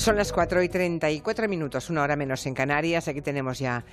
Son 0.00 0.16
las 0.16 0.32
4 0.32 0.62
y 0.62 0.70
34 0.70 1.46
minutos, 1.46 1.90
una 1.90 2.02
hora 2.02 2.16
menos 2.16 2.46
en 2.46 2.54
Canarias. 2.54 3.06
Aquí 3.06 3.20
tenemos 3.20 3.58
ya 3.58 3.84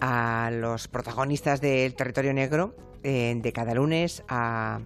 a 0.00 0.50
los 0.52 0.86
protagonistas 0.86 1.60
del 1.60 1.96
territorio 1.96 2.32
negro 2.32 2.76
eh, 3.02 3.34
de 3.36 3.52
cada 3.52 3.74
lunes, 3.74 4.22
a 4.28 4.78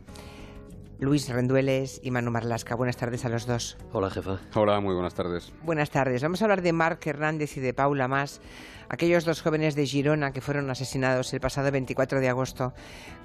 Luis 0.98 1.28
Rendueles 1.28 2.00
y 2.02 2.10
Manu 2.10 2.30
Marlasca. 2.30 2.74
Buenas 2.74 2.96
tardes 2.96 3.26
a 3.26 3.28
los 3.28 3.44
dos. 3.44 3.76
Hola, 3.92 4.08
jefa. 4.08 4.40
Hola, 4.54 4.80
muy 4.80 4.94
buenas 4.94 5.12
tardes. 5.12 5.52
Buenas 5.62 5.90
tardes. 5.90 6.22
Vamos 6.22 6.40
a 6.40 6.46
hablar 6.46 6.62
de 6.62 6.72
Marc 6.72 7.06
Hernández 7.06 7.54
y 7.58 7.60
de 7.60 7.74
Paula 7.74 8.08
Más, 8.08 8.40
aquellos 8.88 9.26
dos 9.26 9.42
jóvenes 9.42 9.74
de 9.74 9.84
Girona 9.84 10.32
que 10.32 10.40
fueron 10.40 10.70
asesinados 10.70 11.34
el 11.34 11.40
pasado 11.40 11.70
24 11.70 12.18
de 12.18 12.30
agosto, 12.30 12.72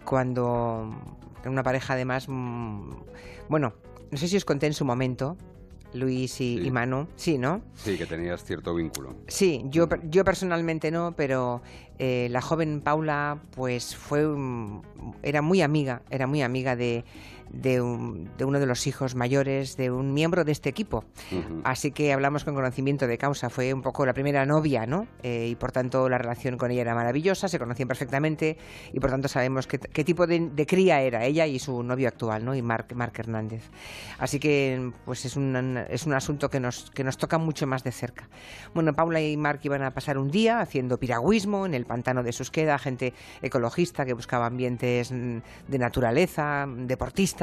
cuando 0.03 0.93
una 1.45 1.63
pareja 1.63 1.93
además, 1.93 2.25
mm, 2.27 2.91
bueno, 3.47 3.73
no 4.11 4.17
sé 4.17 4.27
si 4.27 4.35
os 4.35 4.43
conté 4.43 4.67
en 4.67 4.73
su 4.73 4.83
momento, 4.83 5.37
Luis 5.93 6.39
y, 6.41 6.57
Sí. 6.57 6.61
y 6.67 6.71
Manu. 6.71 7.07
Sí, 7.15 7.37
¿no? 7.37 7.61
Sí, 7.75 7.97
que 7.97 8.05
tenías 8.05 8.43
cierto 8.43 8.73
vínculo. 8.75 9.15
Sí, 9.27 9.63
yo, 9.69 9.87
yo 10.09 10.23
personalmente 10.25 10.91
no, 10.91 11.13
pero 11.15 11.61
eh, 11.99 12.27
la 12.31 12.41
joven 12.41 12.81
Paula, 12.81 13.39
pues 13.55 13.95
fue, 13.95 14.25
era 15.23 15.41
muy 15.41 15.61
amiga, 15.61 16.01
era 16.09 16.27
muy 16.27 16.41
amiga 16.41 16.75
de, 16.75 17.03
de, 17.51 17.81
un- 17.81 18.29
de 18.37 18.45
uno 18.45 18.59
de 18.59 18.65
los 18.65 18.87
hijos 18.87 19.15
mayores 19.15 19.77
de 19.77 19.91
un 19.91 20.13
miembro 20.13 20.43
de 20.43 20.51
este 20.51 20.69
equipo. 20.69 21.03
Así 21.63 21.91
que 21.91 22.13
hablamos 22.13 22.43
con 22.43 22.55
conocimiento 22.55 23.07
de 23.07 23.17
causa. 23.17 23.49
Fue 23.49 23.73
un 23.73 23.81
poco 23.81 24.05
la 24.05 24.13
primera 24.13 24.45
novia, 24.45 24.85
¿no? 24.85 25.07
Eh, 25.23 25.47
y 25.51 25.55
por 25.55 25.71
tanto 25.71 26.09
la 26.09 26.17
relación 26.17 26.57
con 26.57 26.71
ella 26.71 26.81
era 26.81 26.95
maravillosa, 26.95 27.47
se 27.47 27.59
conocían 27.59 27.87
perfectamente 27.87 28.57
y 28.91 28.99
por 28.99 29.09
tanto 29.09 29.27
sabemos 29.27 29.67
qué, 29.67 29.79
qué 29.79 30.03
tipo 30.03 30.27
de, 30.27 30.49
de 30.53 30.65
cría 30.65 31.01
era 31.01 31.23
ella 31.25 31.45
y 31.47 31.59
su 31.59 31.83
novio 31.83 32.07
actual, 32.07 32.43
¿no? 32.43 32.55
Y 32.55 32.61
Marc, 32.61 32.93
Marc 32.93 33.17
Hernández. 33.19 33.63
Así 34.19 34.39
que 34.39 34.91
pues 35.05 35.25
es 35.25 35.35
un, 35.35 35.77
es 35.89 36.05
un 36.05 36.13
asunto 36.13 36.49
que 36.49 36.59
nos, 36.59 36.91
que 36.91 37.03
nos 37.03 37.17
toca 37.17 37.37
mucho 37.37 37.67
más 37.67 37.83
de 37.83 37.91
cerca. 37.91 38.27
Bueno, 38.73 38.93
Paula 38.93 39.21
y 39.21 39.37
Marc 39.37 39.63
iban 39.65 39.83
a 39.83 39.91
pasar 39.91 40.17
un 40.17 40.31
día 40.31 40.59
haciendo 40.59 40.97
piragüismo 40.99 41.65
en 41.65 41.73
el 41.73 41.85
pantano 41.85 42.23
de 42.23 42.31
Susqueda, 42.31 42.77
gente 42.77 43.13
ecologista 43.41 44.05
que 44.05 44.13
buscaba 44.13 44.45
ambientes 44.47 45.11
mm, 45.11 45.37
de 45.67 45.79
naturaleza, 45.79 46.65
deportistas 46.67 47.36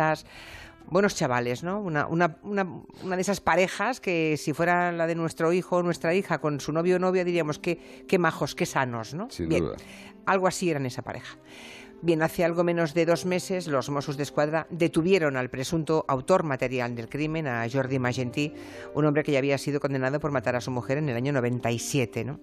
buenos 0.86 1.14
chavales, 1.14 1.62
¿no? 1.62 1.80
Una, 1.80 2.06
una, 2.06 2.36
una, 2.42 2.66
una 3.02 3.16
de 3.16 3.22
esas 3.22 3.40
parejas 3.40 4.00
que 4.00 4.36
si 4.36 4.52
fuera 4.52 4.92
la 4.92 5.06
de 5.06 5.14
nuestro 5.14 5.52
hijo 5.52 5.76
o 5.76 5.82
nuestra 5.82 6.14
hija 6.14 6.40
con 6.40 6.60
su 6.60 6.72
novio 6.72 6.96
o 6.96 6.98
novia 6.98 7.24
diríamos 7.24 7.58
que 7.58 8.04
qué 8.06 8.18
majos, 8.18 8.54
qué 8.54 8.66
sanos, 8.66 9.14
¿no? 9.14 9.30
Sin 9.30 9.48
Bien, 9.48 9.64
duda. 9.64 9.76
algo 10.26 10.46
así 10.46 10.70
eran 10.70 10.84
esa 10.86 11.02
pareja. 11.02 11.38
Bien, 12.02 12.20
hace 12.22 12.44
algo 12.44 12.64
menos 12.64 12.92
de 12.92 13.06
dos 13.06 13.24
meses 13.24 13.66
los 13.66 13.88
Mossos 13.88 14.18
de 14.18 14.24
Escuadra 14.24 14.66
detuvieron 14.68 15.38
al 15.38 15.48
presunto 15.48 16.04
autor 16.06 16.42
material 16.42 16.94
del 16.94 17.08
crimen, 17.08 17.46
a 17.46 17.66
Jordi 17.72 17.98
Magentí, 17.98 18.52
un 18.94 19.06
hombre 19.06 19.22
que 19.22 19.32
ya 19.32 19.38
había 19.38 19.56
sido 19.56 19.80
condenado 19.80 20.20
por 20.20 20.30
matar 20.30 20.54
a 20.54 20.60
su 20.60 20.70
mujer 20.70 20.98
en 20.98 21.08
el 21.08 21.16
año 21.16 21.32
97. 21.32 22.24
¿no? 22.26 22.40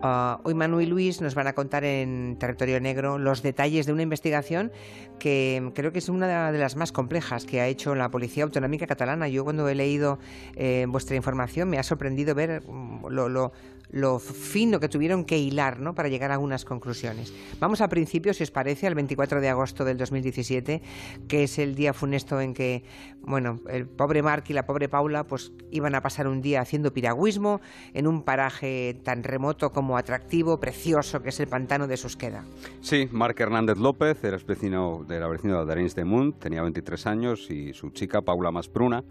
Ah, 0.00 0.40
hoy 0.44 0.54
Manu 0.54 0.80
y 0.80 0.86
Luis 0.86 1.20
nos 1.20 1.34
van 1.34 1.46
a 1.46 1.52
contar 1.52 1.84
en 1.84 2.36
Territorio 2.38 2.80
Negro 2.80 3.18
los 3.18 3.42
detalles 3.42 3.84
de 3.84 3.92
una 3.92 4.02
investigación 4.02 4.72
que 5.18 5.70
creo 5.74 5.92
que 5.92 5.98
es 5.98 6.08
una 6.08 6.50
de 6.50 6.58
las 6.58 6.76
más 6.76 6.90
complejas 6.92 7.44
que 7.44 7.60
ha 7.60 7.66
hecho 7.66 7.94
la 7.94 8.10
Policía 8.10 8.44
Autonómica 8.44 8.86
Catalana. 8.86 9.28
Yo 9.28 9.44
cuando 9.44 9.68
he 9.68 9.74
leído 9.74 10.18
eh, 10.54 10.86
vuestra 10.88 11.16
información 11.16 11.68
me 11.68 11.78
ha 11.78 11.82
sorprendido 11.82 12.34
ver 12.34 12.62
mm, 12.66 13.08
lo- 13.08 13.52
lo 13.90 14.18
fino 14.18 14.80
que 14.80 14.88
tuvieron 14.88 15.24
que 15.24 15.38
hilar 15.38 15.80
¿no? 15.80 15.94
para 15.94 16.08
llegar 16.08 16.30
a 16.30 16.34
algunas 16.34 16.64
conclusiones. 16.64 17.32
Vamos 17.60 17.80
al 17.80 17.88
principio, 17.88 18.34
si 18.34 18.42
os 18.42 18.50
parece, 18.50 18.86
al 18.86 18.94
24 18.94 19.40
de 19.40 19.48
agosto 19.48 19.84
del 19.84 19.96
2017, 19.96 20.82
que 21.28 21.44
es 21.44 21.58
el 21.58 21.74
día 21.74 21.92
funesto 21.92 22.40
en 22.40 22.54
que, 22.54 22.84
bueno, 23.20 23.60
el 23.68 23.86
pobre 23.86 24.22
Marc 24.22 24.50
y 24.50 24.52
la 24.52 24.66
pobre 24.66 24.88
Paula 24.88 25.24
pues 25.24 25.52
iban 25.70 25.94
a 25.94 26.00
pasar 26.00 26.26
un 26.26 26.40
día 26.42 26.60
haciendo 26.60 26.92
piragüismo 26.92 27.60
en 27.94 28.06
un 28.06 28.22
paraje 28.22 28.98
tan 29.02 29.22
remoto 29.22 29.70
como 29.70 29.96
atractivo, 29.96 30.58
precioso, 30.58 31.22
que 31.22 31.30
es 31.30 31.40
el 31.40 31.48
pantano 31.48 31.86
de 31.86 31.96
Susqueda. 31.96 32.44
Sí, 32.80 33.08
Marc 33.12 33.38
Hernández 33.40 33.78
López 33.78 34.22
era 34.24 34.38
vecino, 34.46 35.06
era 35.08 35.28
vecino 35.28 35.64
de 35.64 35.72
Arenys 35.72 35.94
de 35.94 36.04
Munt, 36.04 36.38
tenía 36.38 36.62
23 36.62 37.06
años 37.06 37.50
y 37.50 37.72
su 37.72 37.90
chica, 37.90 38.22
Paula 38.22 38.50
Maspruna, 38.50 39.04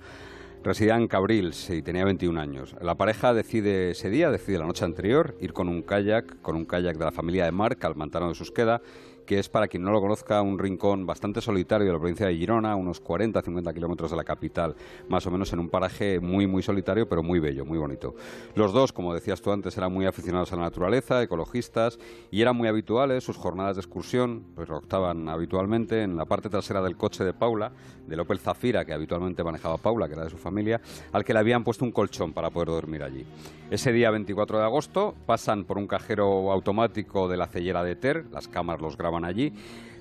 residía 0.66 0.96
en 0.96 1.08
Cabrils 1.08 1.70
y 1.70 1.84
tenía 1.84 2.04
21 2.04 2.42
años. 2.42 2.76
La 2.82 2.96
pareja 2.96 3.34
decide 3.34 3.92
ese 3.92 4.10
día, 4.10 4.32
decide 4.32 4.58
la 4.58 4.66
noche 4.66 4.84
anterior, 4.84 5.36
ir 5.40 5.54
con 5.54 5.70
un 5.70 5.84
kayak, 5.84 6.42
con 6.42 6.56
un 6.56 6.66
kayak 6.66 6.98
de 6.98 7.06
la 7.06 7.12
familia 7.12 7.46
de 7.46 7.52
Marc 7.52 7.86
al 7.86 7.96
Mantano 7.96 8.30
de 8.30 8.36
Susqueda, 8.36 8.82
que 9.26 9.40
es, 9.40 9.50
para 9.50 9.68
quien 9.68 9.84
no 9.84 9.92
lo 9.92 10.00
conozca, 10.02 10.42
un 10.42 10.60
rincón 10.60 11.06
bastante 11.06 11.42
solitario 11.42 11.88
de 11.88 11.94
la 11.94 12.00
provincia 12.00 12.28
de 12.28 12.36
Girona, 12.36 12.76
unos 12.76 13.04
40-50 13.04 13.74
kilómetros 13.74 14.12
de 14.12 14.18
la 14.18 14.24
capital, 14.24 14.76
más 15.10 15.26
o 15.28 15.32
menos 15.32 15.52
en 15.54 15.60
un 15.60 15.70
paraje 15.70 16.20
muy, 16.20 16.48
muy 16.48 16.64
solitario, 16.64 17.10
pero 17.10 17.24
muy 17.24 17.40
bello, 17.40 17.66
muy 17.66 17.78
bonito. 17.78 18.16
Los 18.56 18.74
dos, 18.74 18.94
como 18.94 19.14
decías 19.14 19.42
tú 19.42 19.52
antes, 19.52 19.78
eran 19.78 19.92
muy 19.92 20.06
aficionados 20.06 20.54
a 20.54 20.56
la 20.56 20.64
naturaleza, 20.64 21.22
ecologistas, 21.22 22.00
y 22.32 22.42
eran 22.42 22.56
muy 22.56 22.68
habituales 22.68 23.24
sus 23.24 23.38
jornadas 23.38 23.76
de 23.76 23.82
excursión, 23.82 24.44
pues 24.56 24.70
lo 24.70 24.78
optaban 24.78 25.28
habitualmente 25.30 26.04
en 26.04 26.16
la 26.16 26.26
parte 26.26 26.50
trasera 26.50 26.82
del 26.82 26.98
coche 26.98 27.24
de 27.24 27.34
Paula, 27.34 27.72
del 28.08 28.20
Opel 28.20 28.40
Zafira, 28.40 28.86
que 28.86 28.94
habitualmente 28.94 29.44
manejaba 29.44 29.78
Paula, 29.78 30.08
que 30.08 30.14
era 30.14 30.24
de 30.24 30.30
su 30.30 30.38
familia, 30.38 30.82
al 31.12 31.24
que 31.24 31.34
le 31.34 31.40
habían 31.40 31.64
puesto 31.64 31.86
un 31.86 31.92
colchón 31.92 32.34
para 32.34 32.50
poder 32.50 32.70
dormir 32.70 33.04
allí. 33.04 33.26
Ese 33.72 33.92
día 33.92 34.12
24 34.12 34.60
de 34.60 34.64
agosto 34.64 35.16
pasan 35.26 35.64
por 35.64 35.78
un 35.78 35.88
cajero 35.88 36.52
automático 36.52 37.28
de 37.28 37.38
la 37.38 37.48
cellera 37.48 37.84
de 37.84 37.96
Ter, 37.96 38.26
las 38.32 38.48
cámaras 38.48 38.82
los 38.82 38.98
graban 38.98 39.15
allí, 39.24 39.54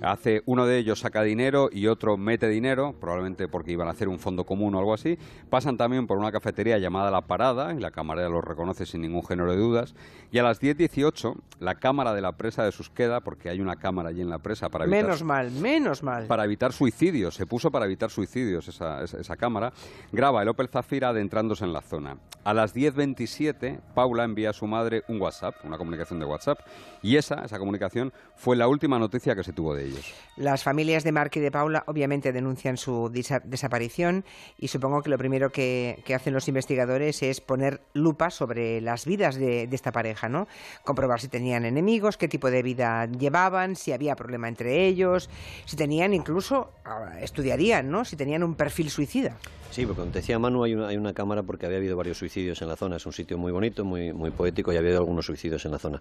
hace 0.04 0.42
uno 0.46 0.66
de 0.66 0.78
ellos 0.78 1.00
saca 1.00 1.22
dinero 1.22 1.68
y 1.72 1.86
otro 1.86 2.16
mete 2.16 2.48
dinero, 2.48 2.94
probablemente 3.00 3.48
porque 3.48 3.72
iban 3.72 3.88
a 3.88 3.92
hacer 3.92 4.08
un 4.08 4.18
fondo 4.18 4.44
común 4.44 4.74
o 4.74 4.78
algo 4.78 4.94
así, 4.94 5.18
pasan 5.50 5.76
también 5.76 6.06
por 6.06 6.18
una 6.18 6.30
cafetería 6.30 6.78
llamada 6.78 7.10
La 7.10 7.22
Parada, 7.22 7.74
y 7.74 7.80
la 7.80 7.90
camarera 7.90 8.28
los 8.28 8.44
reconoce 8.44 8.86
sin 8.86 9.00
ningún 9.02 9.24
género 9.24 9.50
de 9.50 9.56
dudas, 9.58 9.94
y 10.30 10.38
a 10.38 10.42
las 10.42 10.60
10.18 10.60 11.34
la 11.60 11.76
cámara 11.76 12.14
de 12.14 12.20
la 12.20 12.32
presa 12.32 12.64
de 12.64 12.72
Susqueda, 12.72 13.20
porque 13.20 13.48
hay 13.48 13.60
una 13.60 13.76
cámara 13.76 14.10
allí 14.10 14.20
en 14.20 14.30
la 14.30 14.38
presa 14.38 14.68
para 14.68 14.84
evitar 14.84 15.02
Menos 15.04 15.22
mal, 15.22 15.50
menos 15.50 16.02
mal. 16.02 16.26
para 16.26 16.44
evitar 16.44 16.72
suicidios, 16.72 17.34
se 17.34 17.46
puso 17.46 17.70
para 17.70 17.86
evitar 17.86 18.10
suicidios 18.10 18.68
esa, 18.68 19.02
esa- 19.02 19.18
esa 19.20 19.36
cámara, 19.36 19.72
graba 20.12 20.42
el 20.42 20.48
Opel 20.48 20.68
Zafira 20.68 21.08
adentrándose 21.10 21.64
en 21.64 21.72
la 21.72 21.80
zona. 21.80 22.16
A 22.44 22.52
las 22.52 22.74
10.27, 22.74 23.80
Paula 23.94 24.24
envía 24.24 24.50
a 24.50 24.52
su 24.52 24.66
madre 24.66 25.02
un 25.08 25.20
WhatsApp, 25.20 25.54
una 25.64 25.78
comunicación 25.78 26.18
de 26.18 26.26
WhatsApp, 26.26 26.58
y 27.02 27.16
esa, 27.16 27.44
esa 27.44 27.58
comunicación 27.58 28.12
fue 28.34 28.56
la 28.56 28.68
última 28.68 28.98
noticia 28.98 29.34
que 29.34 29.44
se 29.44 29.52
tuvo 29.52 29.74
de 29.74 29.84
ellos. 29.94 30.14
Las 30.36 30.64
familias 30.64 31.04
de 31.04 31.12
Marc 31.12 31.36
y 31.36 31.40
de 31.40 31.52
Paula 31.52 31.84
obviamente 31.86 32.32
denuncian 32.32 32.76
su 32.76 33.08
desaparición 33.10 34.24
y 34.58 34.68
supongo 34.68 35.00
que 35.00 35.10
lo 35.10 35.16
primero 35.16 35.50
que, 35.50 36.02
que 36.04 36.14
hacen 36.14 36.34
los 36.34 36.48
investigadores 36.48 37.22
es 37.22 37.40
poner 37.40 37.80
lupa 37.92 38.30
sobre 38.30 38.80
las 38.80 39.06
vidas 39.06 39.36
de, 39.36 39.68
de 39.68 39.76
esta 39.76 39.92
pareja, 39.92 40.28
¿no? 40.28 40.48
Comprobar 40.84 41.20
si 41.20 41.28
tenían 41.28 41.64
enemigos, 41.64 42.16
qué 42.16 42.26
tipo 42.26 42.50
de 42.50 42.62
vida 42.62 43.06
llevaban, 43.06 43.76
si 43.76 43.92
había 43.92 44.16
problema 44.16 44.48
entre 44.48 44.86
ellos, 44.86 45.30
si 45.66 45.76
tenían 45.76 46.12
incluso, 46.14 46.72
estudiarían, 47.20 47.88
¿no? 47.88 48.04
Si 48.04 48.16
tenían 48.16 48.42
un 48.42 48.56
perfil 48.56 48.90
suicida. 48.90 49.36
Sí, 49.74 49.84
porque 49.86 50.02
como 50.02 50.12
te 50.12 50.20
decía 50.20 50.38
Manu, 50.38 50.62
hay 50.62 50.72
una, 50.72 50.86
hay 50.86 50.96
una 50.96 51.12
cámara 51.12 51.42
porque 51.42 51.66
había 51.66 51.78
habido 51.78 51.96
varios 51.96 52.16
suicidios 52.16 52.62
en 52.62 52.68
la 52.68 52.76
zona. 52.76 52.94
Es 52.94 53.06
un 53.06 53.12
sitio 53.12 53.36
muy 53.38 53.50
bonito, 53.50 53.84
muy, 53.84 54.12
muy 54.12 54.30
poético 54.30 54.72
y 54.72 54.76
había 54.76 54.90
habido 54.90 55.00
algunos 55.00 55.26
suicidios 55.26 55.64
en 55.64 55.72
la 55.72 55.80
zona. 55.80 56.00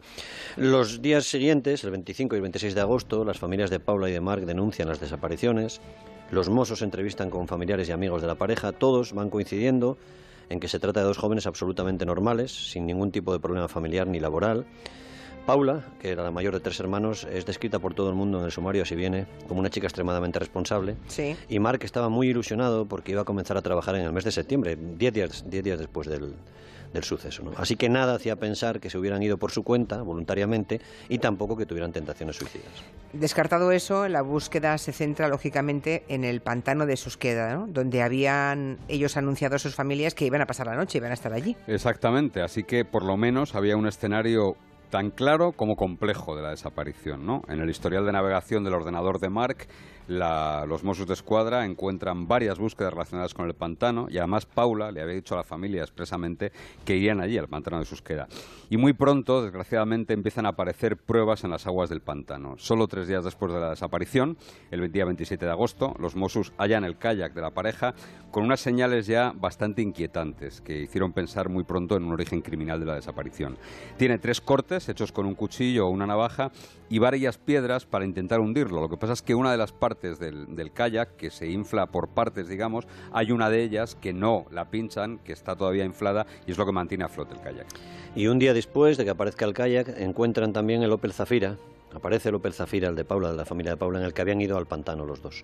Los 0.57 1.01
días 1.01 1.25
siguientes, 1.25 1.83
el 1.83 1.89
25 1.89 2.35
y 2.35 2.37
el 2.37 2.41
26 2.43 2.75
de 2.75 2.81
agosto, 2.81 3.25
las 3.25 3.39
familias 3.39 3.71
de 3.73 3.79
Paula 3.79 4.09
y 4.09 4.13
de 4.13 4.21
Marc 4.21 4.43
denuncian 4.45 4.87
las 4.87 4.99
desapariciones. 4.99 5.81
Los 6.31 6.47
mozos 6.47 6.81
entrevistan 6.81 7.29
con 7.29 7.47
familiares 7.47 7.89
y 7.89 7.91
amigos 7.91 8.21
de 8.21 8.27
la 8.27 8.35
pareja. 8.35 8.71
Todos 8.71 9.13
van 9.13 9.29
coincidiendo 9.29 9.97
en 10.49 10.59
que 10.59 10.67
se 10.67 10.79
trata 10.79 10.99
de 10.99 11.07
dos 11.07 11.17
jóvenes 11.17 11.47
absolutamente 11.47 12.05
normales, 12.05 12.71
sin 12.71 12.85
ningún 12.85 13.11
tipo 13.11 13.33
de 13.33 13.39
problema 13.39 13.67
familiar 13.67 14.07
ni 14.07 14.19
laboral. 14.19 14.65
Paula, 15.45 15.83
que 15.99 16.09
era 16.11 16.23
la 16.23 16.31
mayor 16.31 16.53
de 16.53 16.59
tres 16.59 16.79
hermanos, 16.79 17.27
es 17.29 17.45
descrita 17.45 17.79
por 17.79 17.93
todo 17.93 18.09
el 18.09 18.15
mundo 18.15 18.39
en 18.39 18.45
el 18.45 18.51
sumario, 18.51 18.85
si 18.85 18.95
viene, 18.95 19.25
como 19.47 19.59
una 19.59 19.69
chica 19.69 19.87
extremadamente 19.87 20.39
responsable. 20.39 20.95
Sí. 21.07 21.35
Y 21.49 21.59
Mark 21.59 21.81
estaba 21.83 22.07
muy 22.07 22.29
ilusionado 22.29 22.85
porque 22.85 23.11
iba 23.11 23.21
a 23.21 23.25
comenzar 23.25 23.57
a 23.57 23.61
trabajar 23.61 23.95
en 23.95 24.03
el 24.03 24.13
mes 24.13 24.23
de 24.23 24.31
septiembre, 24.31 24.77
diez 24.79 25.13
días, 25.13 25.43
diez 25.47 25.63
días 25.63 25.79
después 25.79 26.07
del, 26.07 26.35
del 26.93 27.03
suceso. 27.03 27.43
¿no? 27.43 27.51
Así 27.57 27.75
que 27.75 27.89
nada 27.89 28.15
hacía 28.15 28.35
pensar 28.35 28.79
que 28.79 28.89
se 28.89 28.97
hubieran 28.97 29.21
ido 29.23 29.37
por 29.37 29.51
su 29.51 29.63
cuenta, 29.63 30.01
voluntariamente, 30.01 30.79
y 31.09 31.17
tampoco 31.17 31.57
que 31.57 31.65
tuvieran 31.65 31.91
tentaciones 31.91 32.35
suicidas. 32.35 32.71
Descartado 33.13 33.71
eso, 33.71 34.07
la 34.07 34.21
búsqueda 34.21 34.77
se 34.77 34.91
centra 34.91 35.27
lógicamente 35.27 36.03
en 36.07 36.23
el 36.23 36.41
pantano 36.41 36.85
de 36.85 36.95
Susqueda, 36.97 37.53
¿no? 37.53 37.67
donde 37.67 38.01
habían 38.01 38.77
ellos 38.87 39.17
anunciado 39.17 39.55
a 39.55 39.59
sus 39.59 39.75
familias 39.75 40.13
que 40.13 40.25
iban 40.25 40.41
a 40.41 40.45
pasar 40.45 40.67
la 40.67 40.75
noche, 40.75 40.99
iban 40.99 41.11
a 41.11 41.15
estar 41.15 41.33
allí. 41.33 41.55
Exactamente, 41.67 42.41
así 42.41 42.63
que 42.63 42.85
por 42.85 43.03
lo 43.03 43.17
menos 43.17 43.55
había 43.55 43.75
un 43.75 43.87
escenario 43.87 44.55
tan 44.93 45.09
claro 45.09 45.53
como 45.53 45.75
complejo 45.75 46.35
de 46.35 46.43
la 46.43 46.51
desaparición. 46.51 47.25
¿no? 47.25 47.41
En 47.47 47.59
el 47.59 47.67
historial 47.67 48.05
de 48.05 48.11
navegación 48.11 48.63
del 48.63 48.75
ordenador 48.75 49.19
de 49.19 49.27
Mark 49.27 49.67
los 50.07 50.83
Mossos 50.83 51.07
de 51.07 51.13
Escuadra 51.13 51.65
encuentran 51.65 52.27
varias 52.27 52.59
búsquedas 52.59 52.93
relacionadas 52.93 53.33
con 53.33 53.47
el 53.47 53.53
pantano 53.53 54.07
y 54.09 54.17
además 54.17 54.45
Paula 54.45 54.91
le 54.91 55.01
había 55.01 55.15
dicho 55.15 55.33
a 55.33 55.37
la 55.37 55.43
familia 55.43 55.81
expresamente 55.81 56.51
que 56.85 56.97
irían 56.97 57.21
allí, 57.21 57.37
al 57.37 57.47
pantano 57.47 57.79
de 57.79 57.85
Susqueda. 57.85 58.27
Y 58.69 58.77
muy 58.77 58.93
pronto, 58.93 59.41
desgraciadamente, 59.41 60.13
empiezan 60.13 60.45
a 60.45 60.49
aparecer 60.49 60.97
pruebas 60.97 61.43
en 61.43 61.51
las 61.51 61.67
aguas 61.67 61.89
del 61.89 62.01
pantano. 62.01 62.55
Solo 62.57 62.87
tres 62.87 63.07
días 63.07 63.23
después 63.23 63.53
de 63.53 63.59
la 63.59 63.69
desaparición, 63.69 64.37
el 64.71 64.91
día 64.91 65.05
27 65.05 65.45
de 65.45 65.51
agosto, 65.51 65.95
los 65.99 66.15
Mossos 66.15 66.53
hallan 66.57 66.83
el 66.83 66.97
kayak 66.97 67.33
de 67.33 67.41
la 67.41 67.51
pareja 67.51 67.93
con 68.31 68.43
unas 68.43 68.59
señales 68.59 69.07
ya 69.07 69.31
bastante 69.35 69.81
inquietantes 69.81 70.59
que 70.61 70.81
hicieron 70.81 71.13
pensar 71.13 71.49
muy 71.49 71.63
pronto 71.63 71.95
en 71.95 72.03
un 72.03 72.13
origen 72.13 72.41
criminal 72.41 72.79
de 72.79 72.87
la 72.87 72.95
desaparición. 72.95 73.57
Tiene 73.97 74.17
tres 74.17 74.41
cortes 74.41 74.89
hechos 74.89 75.11
con 75.11 75.25
un 75.25 75.35
cuchillo 75.35 75.87
o 75.87 75.89
una 75.89 76.07
navaja 76.07 76.51
y 76.89 76.99
varias 76.99 77.37
piedras 77.37 77.85
para 77.85 78.05
intentar 78.05 78.39
hundirlo. 78.39 78.81
Lo 78.81 78.89
que 78.89 78.97
pasa 78.97 79.13
es 79.13 79.21
que 79.21 79.35
una 79.35 79.51
de 79.51 79.57
las 79.57 79.71
partes 79.71 79.92
del, 80.01 80.55
del 80.55 80.71
kayak, 80.71 81.15
que 81.15 81.29
se 81.29 81.49
infla 81.49 81.87
por 81.87 82.09
partes, 82.09 82.47
digamos, 82.47 82.87
hay 83.11 83.31
una 83.31 83.49
de 83.49 83.63
ellas 83.63 83.95
que 83.95 84.13
no 84.13 84.45
la 84.51 84.69
pinchan, 84.69 85.19
que 85.19 85.33
está 85.33 85.55
todavía 85.55 85.85
inflada 85.85 86.25
y 86.45 86.51
es 86.51 86.57
lo 86.57 86.65
que 86.65 86.71
mantiene 86.71 87.03
a 87.03 87.09
flote 87.09 87.35
el 87.35 87.41
kayak. 87.41 87.67
Y 88.15 88.27
un 88.27 88.39
día 88.39 88.53
después 88.53 88.97
de 88.97 89.05
que 89.05 89.09
aparezca 89.09 89.45
el 89.45 89.53
kayak, 89.53 89.99
encuentran 89.99 90.53
también 90.53 90.83
el 90.83 90.91
Opel 90.91 91.13
Zafira. 91.13 91.57
Aparece 91.93 92.29
el 92.29 92.35
Opel 92.35 92.53
Zafira, 92.53 92.89
el 92.89 92.95
de 92.95 93.05
Paula, 93.05 93.31
de 93.31 93.37
la 93.37 93.45
familia 93.45 93.71
de 93.71 93.77
Paula, 93.77 93.99
en 93.99 94.05
el 94.05 94.13
que 94.13 94.21
habían 94.21 94.41
ido 94.41 94.57
al 94.57 94.67
pantano 94.67 95.05
los 95.05 95.21
dos. 95.21 95.43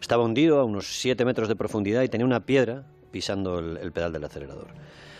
Estaba 0.00 0.24
hundido 0.24 0.60
a 0.60 0.64
unos 0.64 1.00
7 1.00 1.24
metros 1.24 1.48
de 1.48 1.56
profundidad 1.56 2.02
y 2.02 2.08
tenía 2.08 2.26
una 2.26 2.46
piedra 2.46 2.84
pisando 3.10 3.58
el, 3.58 3.92
pedal 3.92 4.12
del 4.12 4.24
acelerador. 4.24 4.68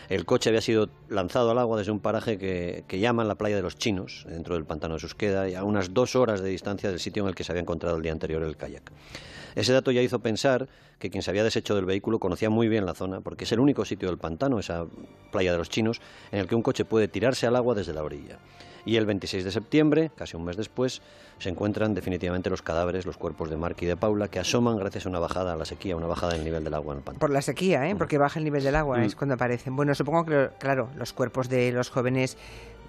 El 0.08 0.24
coche 0.24 0.48
había 0.48 0.62
sido 0.62 0.88
lanzado 1.10 1.50
al 1.50 1.58
agua 1.58 1.76
desde 1.76 1.92
un 1.92 2.00
paraje 2.00 2.38
que, 2.38 2.84
que, 2.88 2.98
llaman 2.98 3.28
la 3.28 3.34
playa 3.34 3.56
de 3.56 3.62
los 3.62 3.76
chinos, 3.76 4.24
dentro 4.26 4.54
del 4.54 4.64
pantano 4.64 4.94
de 4.94 5.00
Susqueda, 5.00 5.48
y 5.48 5.54
a 5.54 5.64
unas 5.64 5.92
dos 5.92 6.16
horas 6.16 6.40
de 6.40 6.48
distancia 6.48 6.88
del 6.88 6.98
sitio 6.98 7.22
en 7.24 7.28
el 7.28 7.34
que 7.34 7.44
se 7.44 7.52
había 7.52 7.60
encontrado 7.60 7.96
el 7.96 8.02
día 8.02 8.12
anterior 8.12 8.42
el 8.42 8.56
kayak. 8.56 8.90
Ese 9.54 9.72
dato 9.72 9.90
ya 9.90 10.00
hizo 10.00 10.20
pensar 10.20 10.68
que 10.98 11.10
quien 11.10 11.22
se 11.22 11.30
había 11.30 11.44
deshecho 11.44 11.74
del 11.74 11.84
vehículo 11.84 12.18
conocía 12.18 12.48
muy 12.48 12.68
bien 12.68 12.86
la 12.86 12.94
zona, 12.94 13.20
porque 13.20 13.44
es 13.44 13.52
el 13.52 13.60
único 13.60 13.84
sitio 13.84 14.08
del 14.08 14.18
pantano, 14.18 14.58
esa 14.58 14.86
playa 15.30 15.52
de 15.52 15.58
los 15.58 15.68
chinos, 15.68 16.00
en 16.32 16.40
el 16.40 16.46
que 16.46 16.54
un 16.54 16.62
coche 16.62 16.84
puede 16.84 17.08
tirarse 17.08 17.46
al 17.46 17.56
agua 17.56 17.74
desde 17.74 17.92
la 17.92 18.02
orilla. 18.02 18.38
Y 18.88 18.96
el 18.96 19.04
26 19.04 19.44
de 19.44 19.50
septiembre, 19.50 20.10
casi 20.16 20.34
un 20.34 20.46
mes 20.46 20.56
después, 20.56 21.02
se 21.38 21.50
encuentran 21.50 21.92
definitivamente 21.92 22.48
los 22.48 22.62
cadáveres, 22.62 23.04
los 23.04 23.18
cuerpos 23.18 23.50
de 23.50 23.58
Mark 23.58 23.76
y 23.82 23.84
de 23.84 23.98
Paula, 23.98 24.28
que 24.28 24.38
asoman 24.38 24.78
gracias 24.78 25.04
a 25.04 25.10
una 25.10 25.18
bajada 25.18 25.52
a 25.52 25.56
la 25.56 25.66
sequía, 25.66 25.94
una 25.94 26.06
bajada 26.06 26.32
del 26.32 26.42
nivel 26.42 26.64
del 26.64 26.72
agua 26.72 26.94
en 26.94 27.00
el 27.00 27.04
pantano. 27.04 27.20
Por 27.20 27.28
la 27.28 27.42
sequía, 27.42 27.86
¿eh? 27.86 27.94
porque 27.96 28.16
baja 28.16 28.38
el 28.38 28.46
nivel 28.46 28.64
del 28.64 28.74
agua, 28.74 29.04
es 29.04 29.14
cuando 29.14 29.34
aparecen. 29.34 29.76
Bueno, 29.76 29.94
supongo 29.94 30.24
que, 30.24 30.48
claro, 30.58 30.88
los 30.96 31.12
cuerpos 31.12 31.50
de 31.50 31.70
los 31.70 31.90
jóvenes 31.90 32.38